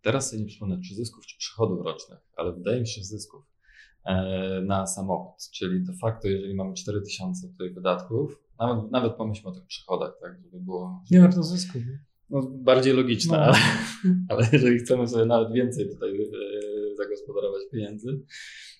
Teraz 0.05 0.29
sobie 0.29 0.41
nie 0.41 0.47
przypomnę, 0.47 0.79
czy 0.81 0.95
zysków, 0.95 1.25
czy 1.25 1.37
przychodów 1.37 1.85
rocznych, 1.85 2.19
ale 2.35 2.53
wydaje 2.53 2.81
mi 2.81 2.87
się, 2.87 3.01
że 3.01 3.05
zysków 3.05 3.43
e, 3.43 3.54
na 4.65 4.87
samochód. 4.87 5.49
Czyli 5.53 5.83
de 5.83 5.93
facto, 5.93 6.27
jeżeli 6.27 6.55
mamy 6.55 6.73
4000 6.73 7.47
tutaj 7.47 7.73
wydatków, 7.73 8.39
nawet, 8.59 8.91
nawet 8.91 9.13
pomyślmy 9.13 9.49
o 9.49 9.53
tych 9.53 9.65
przychodach, 9.65 10.17
tak, 10.21 10.41
żeby 10.41 10.59
było. 10.59 11.03
Nie 11.11 11.19
na 11.19 11.31
to 11.31 11.43
zysków. 11.43 11.81
No, 12.29 12.41
bardziej 12.41 12.93
logiczne, 12.93 13.37
no. 13.37 13.43
ale, 13.43 13.57
ale 14.29 14.47
jeżeli 14.53 14.79
chcemy 14.79 15.07
sobie 15.07 15.25
nawet 15.25 15.53
więcej 15.53 15.89
tutaj 15.89 16.21
e, 16.21 16.27
zagospodarować 16.97 17.61
pieniędzy, 17.71 18.21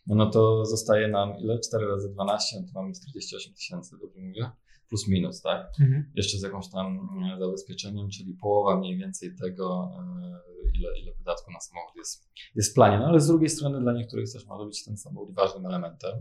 no 0.08 0.30
to 0.30 0.66
zostaje 0.66 1.08
nam 1.08 1.38
ile? 1.40 1.60
4 1.60 1.88
razy 1.88 2.10
12, 2.10 2.58
no 2.62 2.68
to 2.68 2.82
mamy 2.82 2.94
48 2.94 3.54
tysięcy, 3.54 3.98
dobrze 4.02 4.22
mówię? 4.22 4.50
Plus 4.90 5.08
minus, 5.08 5.42
tak? 5.42 5.72
Mhm. 5.80 6.12
Jeszcze 6.16 6.38
z 6.38 6.42
jakąś 6.42 6.70
tam 6.70 7.10
e, 7.36 7.40
zabezpieczeniem, 7.40 8.10
czyli 8.10 8.34
połowa 8.34 8.80
mniej 8.80 8.98
więcej 8.98 9.36
tego, 9.42 9.92
e, 10.00 10.78
ile, 10.78 10.90
ile 11.04 11.14
wydatku 11.18 11.52
na 11.52 11.60
samochód 11.60 11.96
jest, 11.98 12.30
jest 12.56 12.72
w 12.72 12.74
planie. 12.74 12.98
No 12.98 13.06
ale 13.06 13.20
z 13.20 13.28
drugiej 13.28 13.50
strony 13.50 13.82
dla 13.82 13.94
niektórych 13.94 14.34
też 14.34 14.48
może 14.48 14.66
być 14.66 14.86
ten 14.86 14.98
samochód 14.98 15.36
ważnym 15.36 15.66
elementem. 15.66 16.12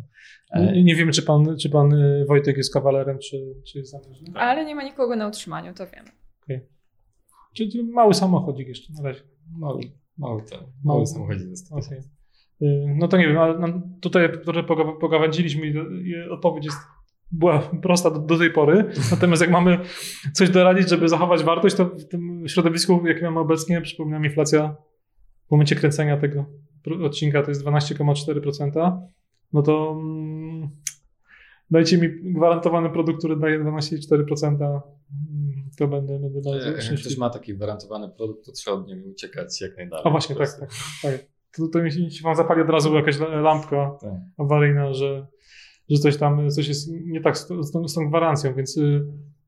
E, 0.50 0.72
nie, 0.72 0.84
nie 0.84 0.94
wiemy, 0.94 1.12
czy 1.12 1.22
pan, 1.22 1.56
czy 1.58 1.70
pan 1.70 1.94
Wojtek 2.28 2.56
jest 2.56 2.72
kawalerem, 2.72 3.18
czy, 3.18 3.54
czy 3.66 3.78
jest 3.78 3.90
zamężny. 3.90 4.26
Tak. 4.26 4.42
Ale 4.42 4.64
nie 4.64 4.74
ma 4.74 4.82
nikogo 4.82 5.16
na 5.16 5.28
utrzymaniu, 5.28 5.74
to 5.74 5.86
wiemy. 5.86 6.08
Okay. 6.44 6.68
Czyli 7.54 7.84
mały 7.84 8.14
samochodzik 8.14 8.68
jeszcze 8.68 8.92
na 8.92 9.08
razie. 9.08 9.20
Mały, 9.58 9.80
mały, 10.18 10.42
ten, 10.42 10.58
mały, 10.58 10.70
mały 10.84 11.06
samochodzik 11.06 11.48
jest. 11.48 11.72
Okay. 11.72 12.02
No 12.86 13.08
to 13.08 13.16
nie 13.16 13.28
wiem, 13.28 13.38
ale 13.38 13.58
no, 13.58 13.82
tutaj 14.00 14.28
trochę 14.44 14.62
pogawędziliśmy 15.00 15.66
i 15.66 16.28
odpowiedź 16.30 16.64
jest 16.64 16.78
była 17.38 17.58
prosta 17.58 18.10
do, 18.10 18.18
do, 18.18 18.38
tej 18.38 18.50
pory. 18.50 18.84
Natomiast 19.10 19.42
jak 19.42 19.50
mamy 19.50 19.78
coś 20.32 20.50
doradzić, 20.50 20.88
żeby 20.88 21.08
zachować 21.08 21.42
wartość, 21.42 21.76
to 21.76 21.84
w 21.84 22.04
tym 22.04 22.48
środowisku, 22.48 23.06
jakie 23.06 23.22
mamy 23.22 23.40
obecnie, 23.40 23.80
przypominam, 23.80 24.24
inflacja 24.24 24.76
w 25.48 25.50
momencie 25.50 25.76
kręcenia 25.76 26.16
tego 26.16 26.44
odcinka 27.04 27.42
to 27.42 27.50
jest 27.50 27.64
12,4%, 27.64 29.00
no 29.52 29.62
to 29.62 29.96
mm, 30.00 30.70
dajcie 31.70 31.98
mi 31.98 32.32
gwarantowany 32.32 32.90
produkt, 32.90 33.18
który 33.18 33.36
daje 33.36 33.60
12,4%, 33.60 34.46
mm, 34.54 34.80
to 35.78 35.88
będę, 35.88 36.18
będę 36.18 36.40
bardzo 36.40 36.70
Jak 36.70 37.00
ktoś 37.00 37.16
ma 37.18 37.30
taki 37.30 37.54
gwarantowany 37.54 38.08
produkt, 38.08 38.46
to 38.46 38.52
trzeba 38.52 38.76
od 38.76 38.86
niego 38.86 39.08
uciekać 39.08 39.60
jak 39.60 39.76
najdalej. 39.76 40.04
A 40.06 40.10
właśnie, 40.10 40.36
tak, 40.36 40.48
tak, 40.60 40.70
tak. 41.02 41.26
To, 41.56 41.68
to 41.68 41.82
mi 41.82 41.92
się 41.92 42.22
wam 42.22 42.34
zapali 42.36 42.62
od 42.62 42.70
razu 42.70 42.94
jakaś 42.94 43.18
lampka 43.18 43.96
tak. 44.00 44.12
awaryjna, 44.38 44.94
że 44.94 45.26
że 45.90 45.98
coś 45.98 46.18
tam, 46.18 46.50
coś 46.50 46.68
jest 46.68 46.88
nie 46.90 47.20
tak 47.20 47.38
z, 47.38 47.48
z, 47.48 47.90
z 47.90 47.94
tą 47.94 48.08
gwarancją, 48.08 48.54
więc 48.54 48.76
y, 48.76 49.06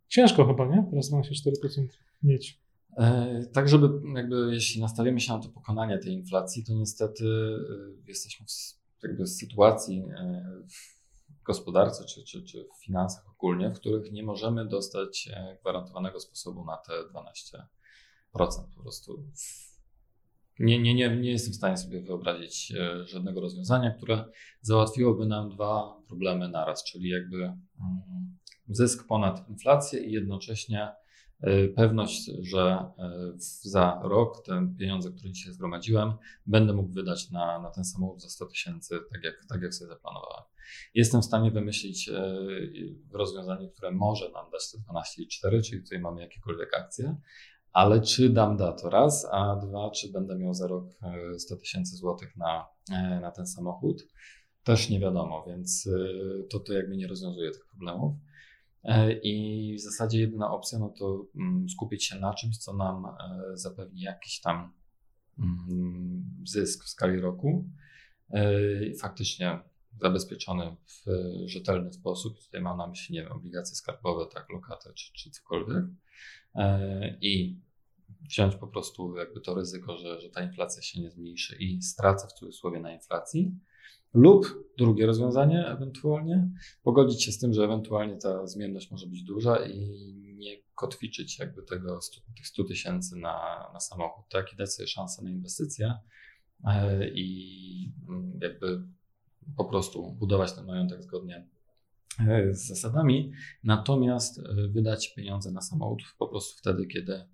ciężko 0.08 0.46
chyba, 0.46 0.66
nie? 0.66 0.86
Teraz 0.90 1.12
12,4% 1.12 1.86
mieć. 2.22 2.60
E, 2.96 3.46
tak, 3.52 3.68
żeby 3.68 3.88
jakby, 4.14 4.50
jeśli 4.52 4.80
nastawimy 4.80 5.20
się 5.20 5.32
na 5.32 5.38
to 5.38 5.48
pokonanie 5.48 5.98
tej 5.98 6.12
inflacji, 6.12 6.64
to 6.64 6.74
niestety 6.74 7.24
y, 7.24 8.08
jesteśmy 8.08 8.46
w, 8.46 8.52
jakby 9.02 9.26
sytuacji 9.26 9.98
e, 9.98 10.44
w 10.68 11.42
gospodarce 11.42 12.04
czy, 12.04 12.24
czy, 12.24 12.42
czy 12.42 12.68
w 12.78 12.84
finansach 12.84 13.28
ogólnie, 13.30 13.70
w 13.70 13.74
których 13.74 14.12
nie 14.12 14.22
możemy 14.22 14.68
dostać 14.68 15.28
e, 15.32 15.56
gwarantowanego 15.60 16.20
sposobu 16.20 16.64
na 16.64 16.76
te 16.76 16.92
12%. 16.92 17.62
Po 18.76 18.82
prostu 18.82 19.24
nie, 20.58 20.82
nie, 20.82 20.94
nie, 20.94 21.16
nie 21.16 21.30
jestem 21.30 21.52
w 21.52 21.56
stanie 21.56 21.76
sobie 21.76 22.00
wyobrazić 22.00 22.72
e, 22.72 23.06
żadnego 23.06 23.40
rozwiązania, 23.40 23.90
które 23.90 24.24
załatwiłoby 24.60 25.26
nam 25.26 25.50
dwa 25.50 26.02
problemy 26.08 26.48
naraz, 26.48 26.84
czyli 26.84 27.08
jakby 27.08 27.36
mm, 27.36 28.38
zysk 28.68 29.06
ponad 29.06 29.48
inflację 29.48 30.00
i 30.00 30.12
jednocześnie 30.12 30.88
e, 31.40 31.68
pewność, 31.68 32.30
że 32.40 32.90
e, 32.98 33.32
za 33.62 34.00
rok 34.02 34.46
te 34.46 34.74
pieniądze, 34.78 35.10
które 35.10 35.32
dzisiaj 35.32 35.52
zgromadziłem, 35.52 36.12
będę 36.46 36.72
mógł 36.72 36.92
wydać 36.92 37.30
na, 37.30 37.58
na 37.62 37.70
ten 37.70 37.84
samochód 37.84 38.22
za 38.22 38.28
100 38.28 38.46
tysięcy, 38.46 38.98
tak 39.12 39.24
jak, 39.24 39.34
tak 39.48 39.62
jak 39.62 39.74
sobie 39.74 39.88
zaplanowałem. 39.88 40.44
Jestem 40.94 41.22
w 41.22 41.24
stanie 41.24 41.50
wymyślić 41.50 42.10
rozwiązanie, 43.12 43.68
które 43.68 43.90
może 43.90 44.30
nam 44.30 44.50
dać 44.50 44.72
te 44.72 44.78
12,4, 44.78 45.62
czyli 45.62 45.82
tutaj 45.82 45.98
mamy 46.00 46.20
jakiekolwiek 46.20 46.74
akcje, 46.74 47.16
ale 47.76 48.00
czy 48.00 48.30
dam 48.30 48.56
da 48.56 48.72
to 48.72 48.90
raz, 48.90 49.26
a 49.32 49.56
dwa, 49.56 49.90
czy 49.90 50.12
będę 50.12 50.38
miał 50.38 50.54
za 50.54 50.66
rok 50.66 50.84
100 51.38 51.54
e, 51.54 51.58
tysięcy 51.58 51.96
złotych 51.96 52.36
na, 52.36 52.66
e, 52.92 53.20
na 53.20 53.30
ten 53.30 53.46
samochód, 53.46 54.06
też 54.64 54.90
nie 54.90 55.00
wiadomo, 55.00 55.44
więc 55.46 55.86
e, 55.86 56.48
to, 56.50 56.60
to 56.60 56.72
jakby 56.72 56.96
nie 56.96 57.06
rozwiązuje 57.06 57.50
tych 57.50 57.66
problemów. 57.66 58.14
I 59.22 59.76
w 59.78 59.80
zasadzie 59.80 60.20
jedyna 60.20 60.50
opcja 60.50 60.78
no 60.78 60.94
to 60.98 61.26
mm, 61.34 61.68
skupić 61.68 62.04
się 62.04 62.16
na 62.16 62.34
czymś, 62.34 62.58
co 62.58 62.72
nam 62.72 63.06
zapewni 63.54 64.00
jakiś 64.00 64.40
tam 64.40 64.72
mm, 65.38 66.44
zysk 66.46 66.84
w 66.84 66.88
skali 66.88 67.20
roku. 67.20 67.64
Faktycznie 69.00 69.58
zabezpieczony 70.00 70.76
w 70.86 71.04
rzetelny 71.46 71.92
sposób. 71.92 72.38
Tutaj 72.44 72.60
mam 72.60 72.78
na 72.78 72.86
myśli, 72.86 73.14
nie 73.14 73.22
wiem, 73.22 73.32
obligacje 73.32 73.76
skarbowe, 73.76 74.26
tak, 74.34 74.50
lokatę 74.50 74.92
czy, 74.94 75.12
czy 75.12 75.30
cokolwiek. 75.30 75.84
I 77.20 77.65
wziąć 78.20 78.56
po 78.56 78.66
prostu 78.66 79.16
jakby 79.16 79.40
to 79.40 79.54
ryzyko, 79.54 79.98
że, 79.98 80.20
że 80.20 80.30
ta 80.30 80.42
inflacja 80.42 80.82
się 80.82 81.00
nie 81.00 81.10
zmniejszy 81.10 81.56
i 81.56 81.82
stracę 81.82 82.28
w 82.28 82.32
cudzysłowie 82.32 82.80
na 82.80 82.92
inflacji. 82.92 83.54
Lub 84.14 84.64
drugie 84.78 85.06
rozwiązanie, 85.06 85.66
ewentualnie 85.66 86.50
pogodzić 86.82 87.24
się 87.24 87.32
z 87.32 87.38
tym, 87.38 87.52
że 87.52 87.64
ewentualnie 87.64 88.16
ta 88.16 88.46
zmienność 88.46 88.90
może 88.90 89.06
być 89.06 89.22
duża 89.22 89.66
i 89.66 90.14
nie 90.38 90.56
kotwiczyć 90.74 91.38
jakby 91.38 91.62
tego 91.62 92.00
100, 92.00 92.20
tych 92.36 92.46
100 92.46 92.64
tysięcy 92.64 93.16
na, 93.16 93.66
na 93.72 93.80
samochód, 93.80 94.24
tak? 94.28 94.52
I 94.52 94.56
dać 94.56 94.74
sobie 94.74 94.86
szansę 94.86 95.24
na 95.24 95.30
inwestycje 95.30 95.94
e, 96.64 97.08
i 97.08 97.92
mm, 98.08 98.38
jakby 98.42 98.82
po 99.56 99.64
prostu 99.64 100.12
budować 100.12 100.52
ten 100.52 100.66
majątek 100.66 101.02
zgodnie 101.02 101.48
e, 102.28 102.54
z 102.54 102.66
zasadami, 102.66 103.32
natomiast 103.64 104.38
e, 104.38 104.42
wydać 104.68 105.14
pieniądze 105.14 105.52
na 105.52 105.60
samochód 105.60 106.02
po 106.18 106.28
prostu 106.28 106.58
wtedy, 106.58 106.86
kiedy 106.86 107.24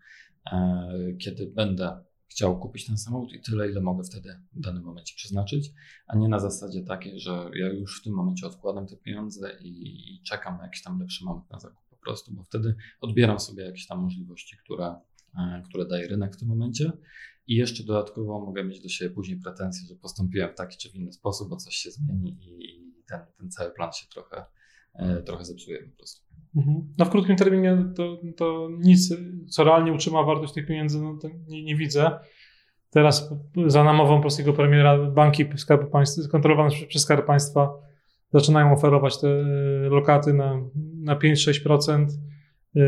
kiedy 1.18 1.46
będę 1.46 2.02
chciał 2.32 2.58
kupić 2.58 2.86
ten 2.86 2.98
samochód 2.98 3.32
i 3.32 3.40
tyle, 3.40 3.70
ile 3.70 3.80
mogę 3.80 4.04
wtedy 4.04 4.40
w 4.52 4.60
danym 4.60 4.82
momencie 4.82 5.14
przeznaczyć, 5.16 5.72
a 6.06 6.16
nie 6.16 6.28
na 6.28 6.38
zasadzie 6.38 6.82
takiej, 6.82 7.20
że 7.20 7.50
ja 7.54 7.68
już 7.68 8.00
w 8.00 8.04
tym 8.04 8.14
momencie 8.14 8.46
odkładam 8.46 8.86
te 8.86 8.96
pieniądze 8.96 9.58
i, 9.60 10.14
i 10.14 10.22
czekam 10.22 10.56
na 10.56 10.64
jakiś 10.64 10.82
tam 10.82 11.00
lepszy 11.00 11.24
moment 11.24 11.50
na 11.50 11.58
zakup 11.58 11.84
po 11.90 11.96
prostu, 11.96 12.34
bo 12.34 12.42
wtedy 12.42 12.74
odbieram 13.00 13.40
sobie 13.40 13.64
jakieś 13.64 13.86
tam 13.86 13.98
możliwości, 13.98 14.56
które, 14.56 14.94
e, 15.38 15.62
które 15.68 15.86
daje 15.86 16.08
rynek 16.08 16.36
w 16.36 16.38
tym 16.38 16.48
momencie. 16.48 16.92
I 17.46 17.54
jeszcze 17.54 17.84
dodatkowo 17.84 18.40
mogę 18.40 18.64
mieć 18.64 18.80
do 18.80 18.88
siebie 18.88 19.14
później 19.14 19.40
pretensje, 19.40 19.88
że 19.88 19.96
postąpiłem 19.96 20.50
w 20.52 20.54
taki 20.54 20.78
czy 20.78 20.90
w 20.90 20.94
inny 20.94 21.12
sposób, 21.12 21.48
bo 21.48 21.56
coś 21.56 21.74
się 21.74 21.90
zmieni 21.90 22.38
i, 22.40 22.92
ten, 23.08 23.20
ten 23.38 23.50
cały 23.50 23.70
plan 23.70 23.92
się 23.92 24.06
trochę, 24.06 24.36
e, 24.36 24.44
trochę 25.26 25.44
zepsuje 25.44 25.78
po 25.90 25.96
prostu. 25.96 26.22
Mhm. 26.56 26.92
No 26.98 27.04
w 27.04 27.10
krótkim 27.10 27.36
terminie 27.36 27.84
to, 27.96 28.20
to 28.36 28.68
nic, 28.78 29.14
co 29.50 29.64
realnie 29.64 29.92
utrzyma 29.92 30.22
wartość 30.22 30.52
tych 30.52 30.66
pieniędzy, 30.66 31.02
no 31.02 31.18
to 31.22 31.28
nie, 31.48 31.64
nie 31.64 31.76
widzę. 31.76 32.10
Teraz 32.90 33.34
za 33.66 33.84
namową 33.84 34.20
polskiego 34.20 34.52
premiera 34.52 34.98
banki 34.98 35.44
Skarbu 35.56 35.90
Państwa, 35.90 36.28
kontrolowane 36.30 36.70
przez 36.88 37.02
Skarb 37.02 37.26
Państwa 37.26 37.74
zaczynają 38.32 38.72
oferować 38.72 39.20
te 39.20 39.28
e, 39.28 39.44
lokaty 39.88 40.34
na, 40.34 40.60
na 41.02 41.16
5-6%, 41.16 42.06
e, 42.76 42.80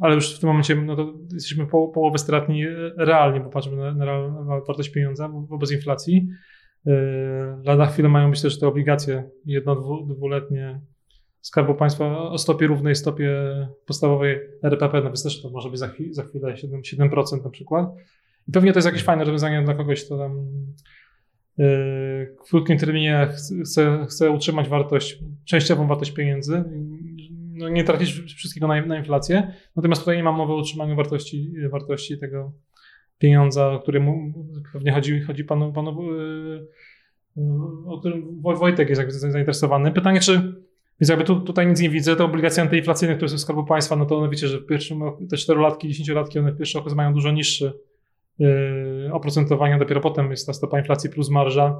ale 0.00 0.14
już 0.14 0.36
w 0.36 0.40
tym 0.40 0.48
momencie 0.48 0.76
no 0.76 0.96
to 0.96 1.14
jesteśmy 1.32 1.66
po, 1.66 1.88
połowę 1.88 2.18
stratni 2.18 2.64
realnie, 2.96 3.40
bo 3.40 3.50
patrzymy 3.50 3.76
na, 3.76 3.94
na, 3.94 4.04
na 4.44 4.60
wartość 4.66 4.88
pieniądza 4.88 5.28
wobec 5.28 5.72
inflacji. 5.72 6.28
E, 6.86 6.92
lada 7.64 7.86
chwilę 7.86 8.08
mają 8.08 8.30
być 8.30 8.42
też 8.42 8.58
te 8.58 8.68
obligacje 8.68 9.30
jedno-dwuletnie 9.44 10.80
Skarbu 11.40 11.74
Państwa 11.74 12.18
o 12.18 12.38
stopie 12.38 12.66
równej 12.66 12.94
stopie 12.94 13.30
podstawowej 13.86 14.38
RPP, 14.62 15.00
no 15.00 15.06
więc 15.06 15.22
też 15.22 15.42
to 15.42 15.50
może 15.50 15.70
być 15.70 15.78
za, 15.78 15.88
chwilę, 15.88 16.14
za 16.14 16.22
chwilę 16.22 16.56
7, 16.56 16.80
7% 16.80 17.44
na 17.44 17.50
przykład. 17.50 17.88
I 18.48 18.52
pewnie 18.52 18.72
to 18.72 18.78
jest 18.78 18.86
jakieś 18.86 19.02
fajne 19.02 19.24
rozwiązanie 19.24 19.62
dla 19.62 19.74
kogoś, 19.74 20.04
kto 20.04 20.18
tam 20.18 20.46
yy, 21.58 21.66
w 22.46 22.50
krótkim 22.50 22.78
terminie 22.78 23.28
chce, 23.62 24.06
chce 24.08 24.30
utrzymać 24.30 24.68
wartość, 24.68 25.18
częściową 25.44 25.86
wartość 25.86 26.10
pieniędzy, 26.10 26.64
no 27.52 27.68
nie 27.68 27.84
tracić 27.84 28.10
wszystkiego 28.10 28.66
na, 28.66 28.86
na 28.86 28.98
inflację. 28.98 29.52
Natomiast 29.76 30.02
tutaj 30.02 30.16
nie 30.16 30.22
mam 30.22 30.36
mowy 30.36 30.52
o 30.52 30.56
utrzymaniu 30.56 30.96
wartości, 30.96 31.52
wartości 31.70 32.18
tego 32.18 32.52
pieniądza, 33.18 33.72
o 33.72 33.80
którym 33.80 34.32
pewnie 34.72 34.92
chodzi, 34.92 35.20
chodzi 35.20 35.44
panu, 35.44 35.72
panu 35.72 36.12
yy, 36.12 36.68
o 37.86 37.98
którym 37.98 38.42
Wojtek 38.42 38.88
jest 38.88 39.12
zainteresowany. 39.12 39.92
Pytanie, 39.92 40.20
czy 40.20 40.59
więc 41.00 41.08
jakby 41.08 41.24
tu, 41.24 41.40
tutaj 41.40 41.66
nic 41.66 41.80
nie 41.80 41.90
widzę, 41.90 42.16
te 42.16 42.24
obligacje 42.24 42.62
antyinflacyjne, 42.62 43.16
które 43.16 43.28
są 43.28 43.36
w 43.36 43.40
Skarbu 43.40 43.64
Państwa, 43.64 43.96
no 43.96 44.06
to 44.06 44.18
one 44.18 44.30
wiecie, 44.30 44.48
że 44.48 44.58
w 44.58 44.66
pierwszym 44.66 45.00
te 45.30 45.36
4-latki, 45.36 45.88
10-latki, 45.88 46.38
one 46.38 46.52
w 46.52 46.58
pierwszym 46.58 46.80
okresie 46.80 46.96
mają 46.96 47.14
dużo 47.14 47.32
niższe 47.32 47.72
yy, 48.38 49.10
oprocentowania, 49.12 49.78
dopiero 49.78 50.00
potem 50.00 50.30
jest 50.30 50.46
ta 50.46 50.52
stopa 50.52 50.78
inflacji 50.78 51.10
plus 51.10 51.30
marża, 51.30 51.76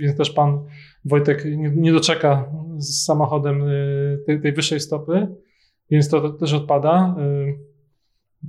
więc, 0.00 0.16
też 0.16 0.30
pan 0.30 0.64
Wojtek 1.04 1.44
nie, 1.44 1.70
nie 1.70 1.92
doczeka 1.92 2.52
z 2.78 3.04
samochodem 3.04 3.60
yy, 3.60 4.22
tej, 4.26 4.40
tej, 4.40 4.52
wyższej 4.52 4.80
stopy, 4.80 5.26
więc 5.90 6.08
to, 6.08 6.20
to 6.20 6.30
też 6.30 6.52
odpada. 6.52 7.16
Yy. 7.18 7.58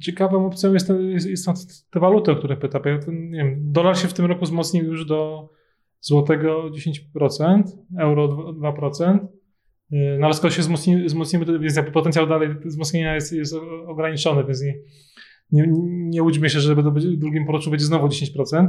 Ciekawą 0.01 0.45
opcją 0.45 0.73
jest, 0.73 0.91
jest, 1.09 1.27
jest 1.27 1.91
te 1.91 1.99
waluty, 1.99 2.31
o 2.31 2.35
które 2.35 2.57
pyta. 2.57 2.79
Nie 3.07 3.43
wiem, 3.43 3.71
dolar 3.71 3.97
się 3.97 4.07
w 4.07 4.13
tym 4.13 4.25
roku 4.25 4.45
wzmocnił 4.45 4.85
już 4.85 5.05
do 5.05 5.49
złotego 6.01 6.69
10%, 7.15 7.63
euro 7.99 8.27
2%. 8.27 9.17
No 9.91 10.25
ale 10.25 10.33
skoro 10.33 10.51
się 10.51 10.61
wzmocnimy, 10.61 11.05
wzmocnimy 11.05 11.59
więc 11.59 11.75
jakby 11.75 11.91
potencjał 11.91 12.27
dalej 12.27 12.49
wzmocnienia 12.65 13.15
jest, 13.15 13.33
jest 13.33 13.55
ograniczony, 13.87 14.43
więc 14.43 14.61
nie, 14.61 14.73
nie, 15.51 15.67
nie 15.87 16.23
łudźmy 16.23 16.49
się, 16.49 16.59
że 16.59 16.75
w 16.75 17.17
drugim 17.17 17.45
poroczu 17.45 17.69
będzie 17.69 17.85
znowu 17.85 18.07
10%. 18.07 18.67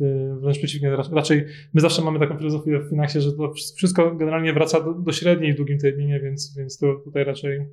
Y, 0.00 0.34
wręcz 0.40 0.58
przeciwnie, 0.58 0.96
raczej 1.12 1.44
my 1.74 1.80
zawsze 1.80 2.02
mamy 2.02 2.18
taką 2.18 2.38
filozofię 2.38 2.80
w 2.80 2.90
finansie, 2.90 3.20
że 3.20 3.32
to 3.32 3.52
wszystko 3.76 4.14
generalnie 4.14 4.52
wraca 4.52 4.80
do, 4.80 4.94
do 4.94 5.12
średniej 5.12 5.52
w 5.52 5.56
długim 5.56 5.78
terminie, 5.78 6.20
więc, 6.20 6.54
więc 6.56 6.78
to 6.78 6.94
tutaj 7.04 7.24
raczej, 7.24 7.66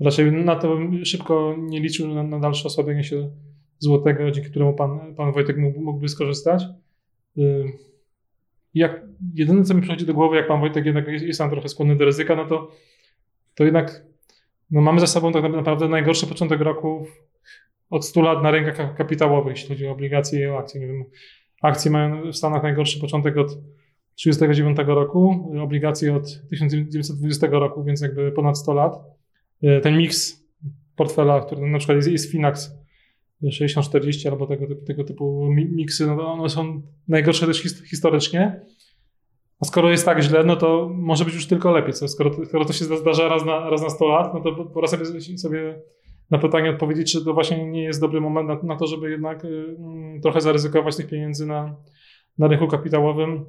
raczej 0.00 0.32
na 0.32 0.56
to 0.56 0.78
szybko 1.04 1.56
nie 1.58 1.80
liczył 1.80 2.14
na, 2.14 2.22
na 2.22 2.38
dalsze 2.38 2.64
osłabienie 2.64 3.04
się 3.04 3.30
złotego, 3.78 4.30
dzięki 4.30 4.50
któremu 4.50 4.74
pan, 4.74 5.14
pan 5.14 5.32
Wojtek 5.32 5.56
mógł, 5.56 5.80
mógłby 5.80 6.08
skorzystać. 6.08 6.64
Jak 8.74 9.00
jedyne, 9.34 9.64
co 9.64 9.74
mi 9.74 9.82
przychodzi 9.82 10.06
do 10.06 10.14
głowy, 10.14 10.36
jak 10.36 10.48
pan 10.48 10.60
Wojtek 10.60 10.86
jednak 10.86 11.08
jest, 11.08 11.24
jest 11.24 11.38
tam 11.38 11.50
trochę 11.50 11.68
skłonny 11.68 11.96
do 11.96 12.04
ryzyka, 12.04 12.36
no 12.36 12.46
to, 12.46 12.70
to 13.54 13.64
jednak 13.64 14.02
no 14.70 14.80
mamy 14.80 15.00
za 15.00 15.06
sobą 15.06 15.32
tak 15.32 15.42
naprawdę 15.52 15.88
najgorszy 15.88 16.26
początek 16.26 16.60
roku 16.60 17.06
od 17.90 18.06
100 18.06 18.22
lat 18.22 18.42
na 18.42 18.50
rynkach 18.50 18.96
kapitałowych, 18.96 19.56
jeśli 19.56 19.68
chodzi 19.68 19.86
o 19.86 19.90
obligacje 19.90 20.40
i 20.40 20.46
o 20.46 20.58
akcje. 20.58 20.80
Nie 20.80 20.86
wiem, 20.86 21.04
akcje 21.62 21.90
mają 21.90 22.32
w 22.32 22.36
Stanach 22.36 22.62
najgorszy 22.62 23.00
początek 23.00 23.36
od 23.36 23.48
1939 24.16 24.78
roku, 24.86 25.52
obligacje 25.60 26.16
od 26.16 26.48
1920 26.50 27.46
roku, 27.46 27.84
więc 27.84 28.00
jakby 28.00 28.32
ponad 28.32 28.58
100 28.58 28.74
lat. 28.74 28.96
E, 29.62 29.80
ten 29.80 29.98
miks 29.98 30.44
portfela, 30.96 31.40
który 31.40 31.66
na 31.66 31.78
przykład 31.78 31.96
jest, 31.96 32.08
jest 32.08 32.30
Finax 32.30 32.79
60-40 33.44 34.28
albo 34.28 34.46
tego 34.46 34.66
tego 34.86 35.04
typu 35.04 35.48
miksy, 35.52 36.06
no 36.06 36.32
one 36.32 36.48
są 36.48 36.82
najgorsze 37.08 37.46
też 37.46 37.62
historycznie. 37.90 38.60
A 39.60 39.64
skoro 39.64 39.90
jest 39.90 40.04
tak 40.04 40.22
źle, 40.22 40.44
no 40.44 40.56
to 40.56 40.90
może 40.94 41.24
być 41.24 41.34
już 41.34 41.46
tylko 41.46 41.70
lepiej. 41.70 41.92
Co? 41.92 42.08
Skoro, 42.08 42.44
skoro 42.44 42.64
to 42.64 42.72
się 42.72 42.84
zdarza 42.84 43.28
raz 43.28 43.44
na, 43.44 43.70
raz 43.70 43.82
na 43.82 43.90
100 43.90 44.08
lat, 44.08 44.34
no 44.34 44.40
to 44.40 44.64
pora 44.64 44.86
sobie, 44.86 45.04
sobie 45.38 45.80
na 46.30 46.38
pytanie 46.38 46.70
odpowiedzieć, 46.70 47.12
czy 47.12 47.24
to 47.24 47.34
właśnie 47.34 47.70
nie 47.70 47.82
jest 47.82 48.00
dobry 48.00 48.20
moment 48.20 48.48
na, 48.48 48.62
na 48.62 48.76
to, 48.76 48.86
żeby 48.86 49.10
jednak 49.10 49.44
y, 49.44 49.76
trochę 50.22 50.40
zaryzykować 50.40 50.96
tych 50.96 51.06
pieniędzy 51.06 51.46
na, 51.46 51.76
na 52.38 52.48
rynku 52.48 52.68
kapitałowym. 52.68 53.44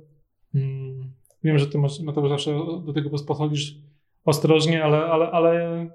Mm, 0.56 1.14
wiem, 1.44 1.58
że 1.58 1.68
ty 1.68 1.78
masz, 1.78 2.00
Mateusz, 2.00 2.30
zawsze 2.30 2.52
do 2.86 2.94
tego 2.94 3.10
podchodzisz 3.28 3.76
ostrożnie, 4.26 4.84
ale, 4.84 4.98
ale, 4.98 5.32
ale 5.32 5.90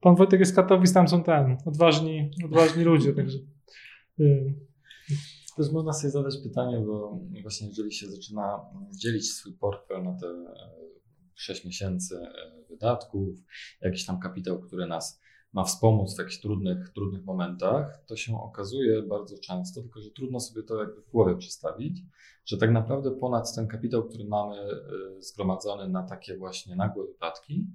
pan 0.00 0.16
Wojtek 0.16 0.40
jest 0.40 0.56
Katowic, 0.56 0.92
tam 0.92 1.08
są 1.08 1.22
ten, 1.22 1.56
odważni, 1.66 2.30
odważni 2.44 2.84
ludzie, 2.84 3.12
także... 3.12 3.38
Y, 4.20 4.54
też 5.56 5.72
można 5.72 5.92
sobie 5.92 6.10
zadać 6.10 6.36
pytanie, 6.42 6.80
bo 6.86 7.20
właśnie 7.42 7.68
jeżeli 7.68 7.92
się 7.92 8.06
zaczyna 8.06 8.60
dzielić 9.02 9.32
swój 9.32 9.52
portfel 9.52 10.02
na 10.02 10.12
te 10.12 10.26
6 11.34 11.64
e, 11.64 11.68
miesięcy 11.68 12.16
e, 12.16 12.66
wydatków, 12.68 13.38
jakiś 13.80 14.06
tam 14.06 14.20
kapitał, 14.20 14.60
który 14.60 14.86
nas 14.86 15.20
ma 15.52 15.64
wspomóc 15.64 16.16
w 16.16 16.18
jakichś 16.18 16.40
trudnych, 16.40 16.88
trudnych 16.88 17.24
momentach, 17.24 18.04
to 18.06 18.16
się 18.16 18.40
okazuje 18.42 19.02
bardzo 19.02 19.38
często, 19.38 19.80
tylko 19.80 20.00
że 20.00 20.10
trudno 20.10 20.40
sobie 20.40 20.62
to 20.62 20.78
jakby 20.80 21.02
w 21.02 21.10
głowie 21.10 21.36
przedstawić, 21.36 22.02
że 22.44 22.56
tak 22.56 22.70
naprawdę 22.70 23.10
ponad 23.10 23.54
ten 23.54 23.68
kapitał, 23.68 24.08
który 24.08 24.24
mamy 24.24 24.56
e, 24.56 24.76
zgromadzony 25.18 25.88
na 25.88 26.02
takie 26.02 26.36
właśnie 26.36 26.76
nagłe 26.76 27.06
wypadki, 27.06 27.66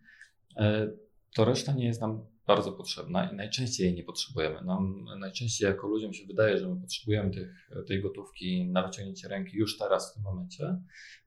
to 1.35 1.45
reszta 1.45 1.73
nie 1.73 1.85
jest 1.85 2.01
nam 2.01 2.25
bardzo 2.47 2.71
potrzebna 2.71 3.31
i 3.31 3.35
najczęściej 3.35 3.85
jej 3.85 3.95
nie 3.95 4.03
potrzebujemy. 4.03 4.61
Nam 4.61 5.05
najczęściej 5.19 5.67
jako 5.67 5.87
ludziom 5.87 6.13
się 6.13 6.25
wydaje, 6.25 6.57
że 6.57 6.69
my 6.69 6.81
potrzebujemy 6.81 7.31
tych, 7.31 7.69
tej 7.87 8.01
gotówki 8.01 8.71
na 8.71 8.87
wyciągnięcie 8.87 9.27
ręki 9.27 9.57
już 9.57 9.77
teraz, 9.77 10.11
w 10.11 10.13
tym 10.13 10.23
momencie, 10.23 10.81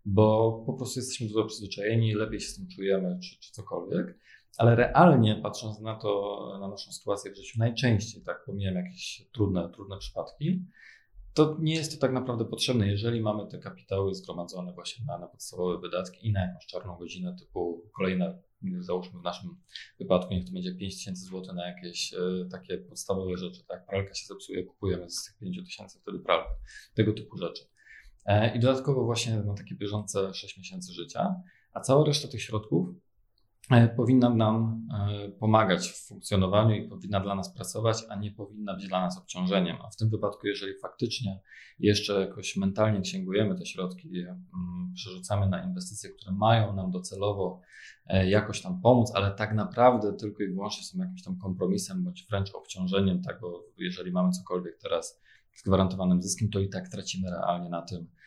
bo 0.05 0.53
po 0.66 0.73
prostu 0.73 1.01
jesteśmy 1.01 1.29
do 1.29 1.35
tego 1.35 1.47
przyzwyczajeni, 1.47 2.14
lepiej 2.14 2.40
się 2.40 2.49
z 2.49 2.57
tym 2.57 2.68
czujemy, 2.68 3.18
czy, 3.23 3.40
czy 3.40 3.53
cokolwiek. 3.53 4.18
Ale 4.59 4.77
realnie 4.77 5.40
patrząc 5.42 5.81
na 5.81 5.94
to, 5.97 6.38
na 6.61 6.68
naszą 6.68 6.92
sytuację 6.92 7.33
w 7.33 7.37
życiu, 7.37 7.59
najczęściej, 7.59 8.23
tak, 8.23 8.44
pomijam 8.47 8.75
jakieś 8.75 9.29
trudne, 9.33 9.71
trudne 9.75 9.99
przypadki, 9.99 10.64
to 11.35 11.57
nie 11.61 11.75
jest 11.75 11.94
to 11.94 12.01
tak 12.01 12.12
naprawdę 12.12 12.44
potrzebne, 12.44 12.88
jeżeli 12.88 13.21
mamy 13.21 13.47
te 13.47 13.59
kapitały 13.59 14.14
zgromadzone 14.14 14.73
właśnie 14.73 15.05
na, 15.07 15.18
na 15.18 15.27
podstawowe 15.27 15.81
wydatki 15.81 16.29
i 16.29 16.33
na 16.33 16.40
jakąś 16.40 16.66
czarną 16.66 16.97
godzinę 16.97 17.37
typu 17.38 17.90
kolejne 17.97 18.38
załóżmy 18.81 19.21
w 19.21 19.23
naszym 19.23 19.57
wypadku, 19.99 20.35
niech 20.35 20.44
to 20.44 20.53
będzie 20.53 20.75
5000 20.75 21.25
zł 21.25 21.55
na 21.55 21.68
jakieś 21.68 22.14
e, 22.14 22.18
takie 22.51 22.79
podstawowe 22.79 23.37
rzeczy, 23.37 23.64
tak, 23.68 23.87
pralka 23.87 24.14
się 24.14 24.27
zepsuje, 24.27 24.64
kupujemy 24.64 25.11
z 25.11 25.25
tych 25.25 25.38
5000 25.38 26.01
wtedy 26.01 26.18
pralkę, 26.18 26.51
tego 26.94 27.12
typu 27.12 27.37
rzeczy. 27.37 27.64
E, 28.25 28.57
I 28.57 28.61
dodatkowo 28.61 29.05
właśnie 29.05 29.37
na 29.37 29.55
takie 29.55 29.75
bieżące 29.75 30.35
6 30.35 30.59
miesięcy 30.59 30.92
życia, 30.92 31.35
a 31.73 31.81
cała 31.81 32.05
reszta 32.05 32.29
tych 32.29 32.42
środków 32.42 32.88
powinna 33.96 34.31
nam 34.31 34.88
e, 34.94 35.28
pomagać 35.28 35.88
w 35.88 36.07
funkcjonowaniu 36.07 36.74
i 36.74 36.88
powinna 36.88 37.20
dla 37.20 37.35
nas 37.35 37.54
pracować, 37.54 38.04
a 38.09 38.16
nie 38.16 38.31
powinna 38.31 38.74
być 38.74 38.88
dla 38.88 39.00
nas 39.00 39.18
obciążeniem. 39.18 39.76
A 39.85 39.90
w 39.90 39.96
tym 39.96 40.11
wypadku, 40.11 40.46
jeżeli 40.46 40.72
faktycznie 40.83 41.40
jeszcze 41.78 42.20
jakoś 42.20 42.57
mentalnie 42.57 43.00
księgujemy 43.00 43.59
te 43.59 43.66
środki, 43.66 44.09
mm, 44.18 44.92
przerzucamy 44.94 45.48
na 45.48 45.64
inwestycje, 45.64 46.11
które 46.11 46.33
mają 46.33 46.74
nam 46.74 46.90
docelowo 46.90 47.61
e, 48.07 48.31
jakoś 48.31 48.62
tam 48.62 48.81
pomóc, 48.81 49.12
ale 49.14 49.31
tak 49.31 49.54
naprawdę 49.54 50.12
tylko 50.12 50.42
i 50.42 50.48
wyłącznie 50.48 50.85
są 50.85 50.98
jakimś 50.98 51.22
tam 51.22 51.38
kompromisem 51.38 52.04
bądź 52.04 52.26
wręcz 52.31 52.54
obciążeniem 52.54 53.22
tego, 53.22 53.64
jeżeli 53.78 54.12
mamy 54.12 54.31
cokolwiek 54.31 54.78
teraz 54.83 55.20
z 55.54 55.62
gwarantowanym 55.62 56.22
zyskiem, 56.22 56.50
to 56.50 56.61
i 56.61 56.68
tak 56.68 56.88
tracimy 56.88 57.31
realnie 57.31 57.68
na 57.68 57.83
tym 57.83 58.07
E, 58.07 58.17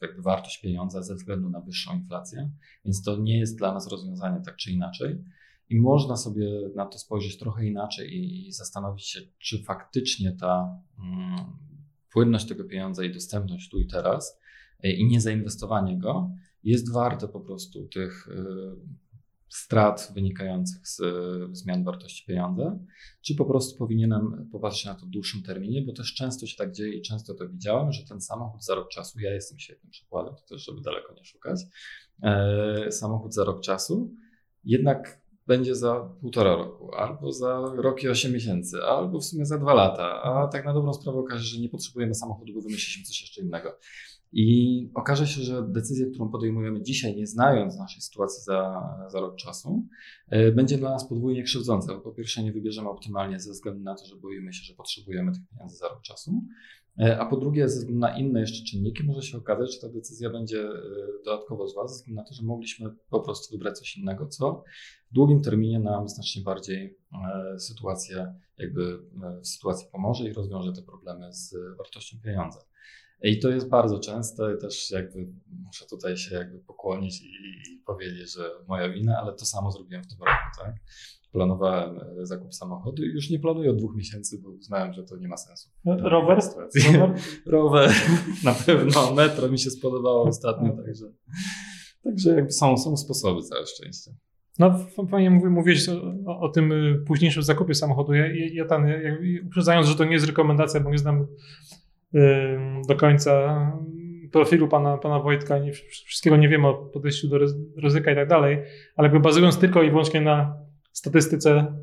jakby 0.00 0.22
wartość 0.22 0.60
pieniądza 0.60 1.02
ze 1.02 1.14
względu 1.14 1.50
na 1.50 1.60
wyższą 1.60 1.94
inflację, 1.94 2.50
więc 2.84 3.02
to 3.02 3.16
nie 3.16 3.38
jest 3.38 3.58
dla 3.58 3.74
nas 3.74 3.88
rozwiązanie 3.88 4.40
tak 4.44 4.56
czy 4.56 4.72
inaczej. 4.72 5.24
I 5.68 5.80
można 5.80 6.16
sobie 6.16 6.50
na 6.74 6.86
to 6.86 6.98
spojrzeć 6.98 7.38
trochę 7.38 7.66
inaczej 7.66 8.16
i 8.16 8.52
zastanowić 8.52 9.06
się, 9.06 9.20
czy 9.38 9.62
faktycznie 9.62 10.32
ta 10.32 10.78
mm, 10.98 11.36
płynność 12.12 12.48
tego 12.48 12.64
pieniądza 12.64 13.04
i 13.04 13.12
dostępność 13.12 13.70
tu 13.70 13.80
i 13.80 13.86
teraz 13.86 14.40
e, 14.82 14.92
i 14.92 15.06
niezainwestowanie 15.06 15.98
go 15.98 16.30
jest 16.64 16.92
warte 16.92 17.28
po 17.28 17.40
prostu 17.40 17.88
tych 17.88 18.28
e, 18.28 18.44
strat 19.50 20.12
wynikających 20.14 20.88
z 20.88 21.00
zmian 21.52 21.84
wartości 21.84 22.26
pieniądza, 22.26 22.78
czy 23.22 23.34
po 23.34 23.44
prostu 23.44 23.78
powinienem 23.78 24.48
popatrzeć 24.52 24.84
na 24.84 24.94
to 24.94 25.06
w 25.06 25.08
dłuższym 25.08 25.42
terminie, 25.42 25.82
bo 25.82 25.92
też 25.92 26.14
często 26.14 26.46
się 26.46 26.56
tak 26.56 26.72
dzieje 26.72 26.94
i 26.94 27.02
często 27.02 27.34
to 27.34 27.48
widziałem, 27.48 27.92
że 27.92 28.04
ten 28.04 28.20
samochód 28.20 28.64
za 28.64 28.74
rok 28.74 28.88
czasu, 28.88 29.20
ja 29.20 29.34
jestem 29.34 29.58
świetnym 29.58 29.90
przykładem, 29.90 30.34
to 30.34 30.42
też 30.42 30.64
żeby 30.64 30.80
daleko 30.80 31.14
nie 31.14 31.24
szukać, 31.24 31.60
e, 32.22 32.92
samochód 32.92 33.34
za 33.34 33.44
rok 33.44 33.60
czasu 33.60 34.14
jednak 34.64 35.20
będzie 35.46 35.74
za 35.74 36.00
półtora 36.20 36.56
roku, 36.56 36.94
albo 36.94 37.32
za 37.32 37.72
rok 37.76 38.02
i 38.02 38.08
osiem 38.08 38.32
miesięcy, 38.32 38.82
albo 38.82 39.18
w 39.18 39.24
sumie 39.24 39.46
za 39.46 39.58
dwa 39.58 39.74
lata, 39.74 40.22
a 40.22 40.48
tak 40.48 40.64
na 40.64 40.74
dobrą 40.74 40.94
sprawę 40.94 41.18
okaże 41.18 41.44
się, 41.44 41.54
że 41.54 41.60
nie 41.60 41.68
potrzebujemy 41.68 42.14
samochodu, 42.14 42.54
bo 42.54 42.60
wymyśliliśmy 42.60 43.04
coś 43.04 43.20
jeszcze 43.20 43.40
innego. 43.40 43.78
I 44.32 44.90
okaże 44.94 45.26
się, 45.26 45.42
że 45.42 45.62
decyzja, 45.68 46.06
którą 46.10 46.28
podejmujemy 46.28 46.82
dzisiaj, 46.82 47.16
nie 47.16 47.26
znając 47.26 47.78
naszej 47.78 48.02
sytuacji 48.02 48.42
za, 48.44 48.82
za 49.08 49.20
rok 49.20 49.36
czasu, 49.36 49.86
e, 50.28 50.52
będzie 50.52 50.78
dla 50.78 50.90
nas 50.90 51.08
podwójnie 51.08 51.42
krzywdząca. 51.42 51.94
Bo 51.94 52.00
po 52.00 52.12
pierwsze, 52.12 52.42
nie 52.42 52.52
wybierzemy 52.52 52.88
optymalnie 52.88 53.40
ze 53.40 53.52
względu 53.52 53.82
na 53.82 53.94
to, 53.94 54.06
że 54.06 54.16
boimy 54.16 54.52
się, 54.52 54.64
że 54.64 54.74
potrzebujemy 54.74 55.32
tych 55.32 55.42
pieniędzy 55.50 55.76
za 55.76 55.88
rok 55.88 56.02
czasu. 56.02 56.42
E, 56.98 57.18
a 57.18 57.26
po 57.26 57.36
drugie, 57.36 57.68
ze 57.68 57.78
względu 57.78 58.00
na 58.00 58.18
inne 58.18 58.40
jeszcze 58.40 58.64
czynniki, 58.64 59.04
może 59.04 59.22
się 59.22 59.38
okazać, 59.38 59.74
że 59.74 59.80
ta 59.80 59.88
decyzja 59.88 60.30
będzie 60.30 60.60
e, 60.60 60.72
dodatkowo 61.24 61.68
zła, 61.68 61.88
ze 61.88 61.94
względu 61.94 62.22
na 62.22 62.28
to, 62.28 62.34
że 62.34 62.42
mogliśmy 62.42 62.90
po 63.10 63.20
prostu 63.20 63.52
wybrać 63.52 63.78
coś 63.78 63.96
innego, 63.96 64.26
co 64.26 64.64
w 65.10 65.14
długim 65.14 65.42
terminie 65.42 65.80
nam 65.80 66.08
znacznie 66.08 66.42
bardziej 66.42 66.98
sytuację, 67.58 68.34
jakby 68.58 68.98
w 69.42 69.46
sytuacji 69.46 69.86
pomoże 69.92 70.24
i 70.24 70.32
rozwiąże 70.32 70.72
te 70.72 70.82
problemy 70.82 71.32
z 71.32 71.54
wartością 71.78 72.16
pieniądza. 72.24 72.60
I 73.22 73.38
to 73.38 73.48
jest 73.48 73.68
bardzo 73.68 73.98
często 73.98 74.54
i 74.54 74.58
też 74.58 74.90
jakby 74.90 75.26
muszę 75.66 75.86
tutaj 75.86 76.16
się 76.16 76.34
jakby 76.34 76.58
pokłonić 76.58 77.22
i, 77.22 77.26
i, 77.26 77.82
powiedzieć, 77.86 78.34
że 78.34 78.50
moja 78.68 78.88
wina, 78.88 79.18
ale 79.18 79.32
to 79.32 79.44
samo 79.44 79.70
zrobiłem 79.70 80.04
w 80.04 80.06
tym 80.06 80.18
roku, 80.18 80.64
tak? 80.64 80.74
Planowałem 81.32 81.98
e, 81.98 82.26
zakup 82.26 82.54
samochodu 82.54 83.04
i 83.04 83.06
już 83.06 83.30
nie 83.30 83.38
planuję 83.38 83.70
od 83.70 83.76
dwóch 83.76 83.96
miesięcy, 83.96 84.40
bo 84.42 84.50
uznałem, 84.50 84.92
że 84.92 85.04
to 85.04 85.16
nie 85.16 85.28
ma 85.28 85.36
sensu. 85.36 85.68
Rower? 85.84 86.38
Rower? 86.92 87.14
Rower, 87.46 87.90
na 88.44 88.54
pewno. 88.54 89.14
Metro 89.14 89.48
mi 89.48 89.58
się 89.58 89.70
spodobało 89.70 90.22
ostatnio, 90.22 90.76
także, 90.76 91.12
także 92.04 92.34
jakby 92.34 92.52
są, 92.52 92.76
są 92.76 92.96
sposoby, 92.96 93.42
całe 93.42 93.66
szczęście. 93.66 94.10
No, 94.58 94.86
panie 95.10 95.30
mówiłeś 95.30 95.88
o, 95.88 96.40
o, 96.40 96.48
tym 96.48 96.72
y, 96.72 97.04
późniejszym 97.06 97.42
zakupie 97.42 97.74
samochodu. 97.74 98.14
Ja, 98.14 98.26
ja, 98.26 98.46
ja 98.52 98.64
ten, 98.64 98.86
ja, 98.86 99.16
uprzedzając, 99.46 99.86
że 99.86 99.94
to 99.94 100.04
nie 100.04 100.12
jest 100.12 100.26
rekomendacja, 100.26 100.80
bo 100.80 100.90
nie 100.90 100.98
znam 100.98 101.26
do 102.88 102.96
końca 102.96 103.62
profilu 104.32 104.68
pana, 104.68 104.98
pana 104.98 105.18
Wojtka, 105.18 105.58
nie, 105.58 105.72
wszystkiego 106.06 106.36
nie 106.36 106.48
wiem 106.48 106.64
o 106.64 106.74
podejściu 106.74 107.28
do 107.28 107.38
ryzyka 107.82 108.12
i 108.12 108.14
tak 108.14 108.28
dalej, 108.28 108.62
ale 108.96 109.06
jakby 109.06 109.20
bazując 109.20 109.58
tylko 109.58 109.82
i 109.82 109.90
wyłącznie 109.90 110.20
na 110.20 110.56
statystyce 110.92 111.74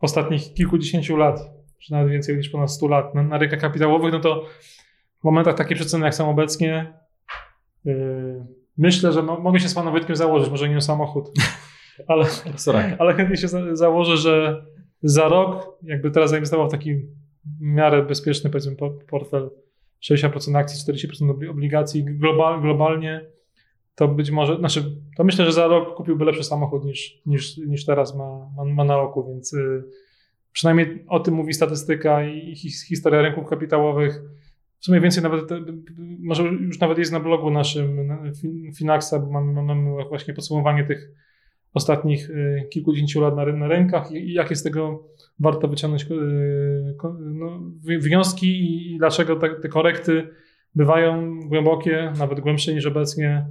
ostatnich 0.00 0.54
kilkudziesięciu 0.54 1.16
lat, 1.16 1.40
czy 1.78 1.92
nawet 1.92 2.12
więcej 2.12 2.36
niż 2.36 2.48
ponad 2.48 2.70
100 2.70 2.88
lat 2.88 3.14
na, 3.14 3.22
na 3.22 3.38
rynkach 3.38 3.60
kapitałowych, 3.60 4.12
no 4.12 4.20
to 4.20 4.44
w 5.20 5.24
momentach 5.24 5.54
takich 5.54 5.76
przeceny 5.76 6.04
jak 6.04 6.14
są 6.14 6.30
obecnie 6.30 6.94
yy, 7.84 8.46
myślę, 8.78 9.12
że 9.12 9.22
mo 9.22 9.40
mogę 9.40 9.60
się 9.60 9.68
z 9.68 9.74
panem 9.74 9.92
Wojtkiem 9.92 10.16
założyć, 10.16 10.50
może 10.50 10.68
nie 10.68 10.76
o 10.76 10.80
samochód, 10.80 11.30
ale, 12.08 12.26
ale 12.98 13.14
chętnie 13.14 13.36
się 13.36 13.48
za 13.48 13.76
założę, 13.76 14.16
że 14.16 14.64
za 15.02 15.28
rok 15.28 15.78
jakby 15.82 16.10
teraz 16.10 16.30
zainwestował 16.30 16.68
w 16.68 16.70
taki 16.70 16.96
w 17.60 17.60
miarę 17.60 18.02
bezpieczny, 18.02 18.50
powiedzmy, 18.50 18.76
portfel 19.10 19.50
60% 20.10 20.56
akcji, 20.56 20.94
40% 20.94 21.50
obligacji 21.50 22.04
global, 22.04 22.62
globalnie, 22.62 23.26
to 23.94 24.08
być 24.08 24.30
może, 24.30 24.56
znaczy, 24.56 24.96
to 25.16 25.24
myślę, 25.24 25.44
że 25.44 25.52
za 25.52 25.66
rok 25.66 25.96
kupiłby 25.96 26.24
lepszy 26.24 26.44
samochód 26.44 26.84
niż, 26.84 27.22
niż, 27.26 27.56
niż 27.56 27.84
teraz 27.84 28.16
ma, 28.16 28.50
ma, 28.56 28.64
ma 28.64 28.84
na 28.84 28.98
oku, 28.98 29.26
więc 29.28 29.52
y, 29.52 29.84
przynajmniej 30.52 31.04
o 31.08 31.20
tym 31.20 31.34
mówi 31.34 31.52
statystyka 31.54 32.24
i 32.24 32.56
historia 32.88 33.22
rynków 33.22 33.46
kapitałowych. 33.48 34.22
W 34.78 34.84
sumie 34.84 35.00
więcej 35.00 35.22
nawet, 35.22 35.44
może 36.18 36.42
już 36.42 36.80
nawet 36.80 36.98
jest 36.98 37.12
na 37.12 37.20
blogu 37.20 37.50
naszym 37.50 38.32
Finaxa, 38.78 39.18
bo 39.18 39.30
mamy, 39.30 39.62
mamy 39.62 40.04
właśnie 40.08 40.34
podsumowanie 40.34 40.84
tych 40.84 41.08
ostatnich 41.76 42.30
y, 42.30 42.68
kilkudziesięciu 42.70 43.20
lat 43.20 43.36
na, 43.36 43.46
na 43.46 43.68
i 44.12 44.32
jakie 44.32 44.56
z 44.56 44.62
tego 44.62 45.08
warto 45.38 45.68
wyciągnąć 45.68 46.04
y, 46.04 46.06
no, 47.20 47.60
wnioski 48.00 48.48
i 48.94 48.98
dlaczego 48.98 49.36
te, 49.36 49.50
te 49.50 49.68
korekty 49.68 50.28
bywają 50.74 51.40
głębokie, 51.40 52.12
nawet 52.18 52.40
głębsze 52.40 52.74
niż 52.74 52.86
obecnie, 52.86 53.46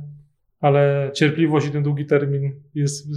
ale 0.60 1.12
cierpliwość 1.14 1.68
i 1.68 1.72
ten 1.72 1.84
długi 1.84 2.06
termin 2.06 2.54
jest 2.76 3.08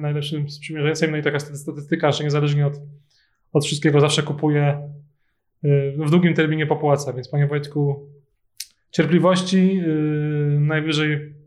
najlepszym 0.00 0.50
sprzymierzeńcem. 0.50 1.10
No 1.10 1.16
i 1.16 1.22
taka 1.22 1.38
statystyka, 1.38 2.12
że 2.12 2.24
niezależnie 2.24 2.66
od, 2.66 2.74
od 3.52 3.64
wszystkiego 3.64 4.00
zawsze 4.00 4.22
kupuje 4.22 4.90
y, 5.64 5.92
w 5.98 6.10
długim 6.10 6.34
terminie 6.34 6.66
popłaca. 6.66 7.12
Więc 7.12 7.28
panie 7.28 7.46
Wojtku, 7.46 8.08
cierpliwości, 8.90 9.82
najwyżej 10.60 11.37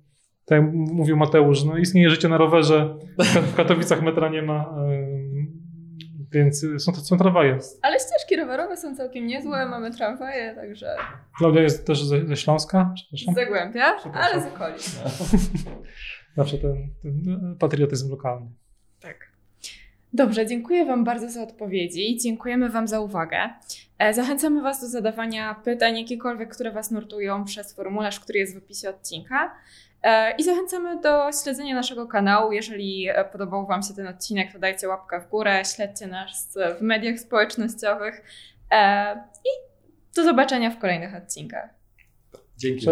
tak 0.51 0.61
jak 0.61 0.73
mówił 0.73 1.17
Mateusz, 1.17 1.63
no 1.63 1.77
istnieje 1.77 2.09
życie 2.09 2.29
na 2.29 2.37
rowerze, 2.37 2.95
w 3.51 3.55
Katowicach 3.55 4.01
metra 4.01 4.29
nie 4.29 4.41
ma, 4.41 4.75
więc 6.31 6.65
są 6.77 6.91
to 6.91 6.99
są 6.99 7.17
tramwaje. 7.17 7.57
Ale 7.81 7.97
ścieżki 7.99 8.35
rowerowe 8.35 8.77
są 8.77 8.95
całkiem 8.95 9.27
niezłe, 9.27 9.65
mamy 9.65 9.91
tramwaje, 9.91 10.55
także... 10.55 10.95
Klaudia 11.37 11.61
jest 11.61 11.87
też 11.87 12.03
ze, 12.03 12.25
ze 12.25 12.37
Śląska? 12.37 12.93
Z 13.13 13.35
Zagłębia, 13.35 13.95
ale 14.13 14.41
z 14.41 14.45
okolic. 14.45 15.01
Zawsze 16.37 16.57
ten, 16.57 16.89
ten 17.03 17.55
patriotyzm 17.59 18.11
lokalny. 18.11 18.47
Tak. 19.01 19.31
Dobrze, 20.13 20.45
dziękuję 20.45 20.85
Wam 20.85 21.03
bardzo 21.03 21.29
za 21.29 21.43
odpowiedzi. 21.43 22.17
Dziękujemy 22.17 22.69
Wam 22.69 22.87
za 22.87 22.99
uwagę. 22.99 23.49
E, 23.99 24.13
zachęcamy 24.13 24.61
Was 24.61 24.81
do 24.81 24.87
zadawania 24.87 25.55
pytań, 25.63 25.97
jakiekolwiek, 25.97 26.53
które 26.53 26.71
Was 26.71 26.91
nurtują 26.91 27.45
przez 27.45 27.75
formularz, 27.75 28.19
który 28.19 28.39
jest 28.39 28.55
w 28.55 28.57
opisie 28.57 28.89
odcinka. 28.89 29.55
E, 30.03 30.35
I 30.35 30.43
zachęcamy 30.43 31.01
do 31.01 31.31
śledzenia 31.43 31.75
naszego 31.75 32.07
kanału. 32.07 32.51
Jeżeli 32.51 33.09
e, 33.09 33.25
podobał 33.25 33.67
Wam 33.67 33.83
się 33.83 33.93
ten 33.93 34.07
odcinek, 34.07 34.53
to 34.53 34.59
dajcie 34.59 34.87
łapkę 34.87 35.21
w 35.21 35.29
górę, 35.29 35.63
śledźcie 35.75 36.07
nas 36.07 36.57
w 36.79 36.81
mediach 36.81 37.19
społecznościowych 37.19 38.23
e, 38.71 39.13
i 39.45 39.49
do 40.15 40.23
zobaczenia 40.23 40.69
w 40.69 40.79
kolejnych 40.79 41.15
odcinkach. 41.15 41.69
Dzięki. 42.57 42.87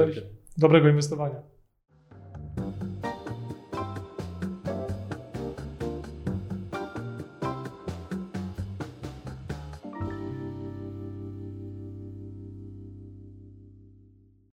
Dobrego 0.58 0.90
inwestowania. 0.90 1.59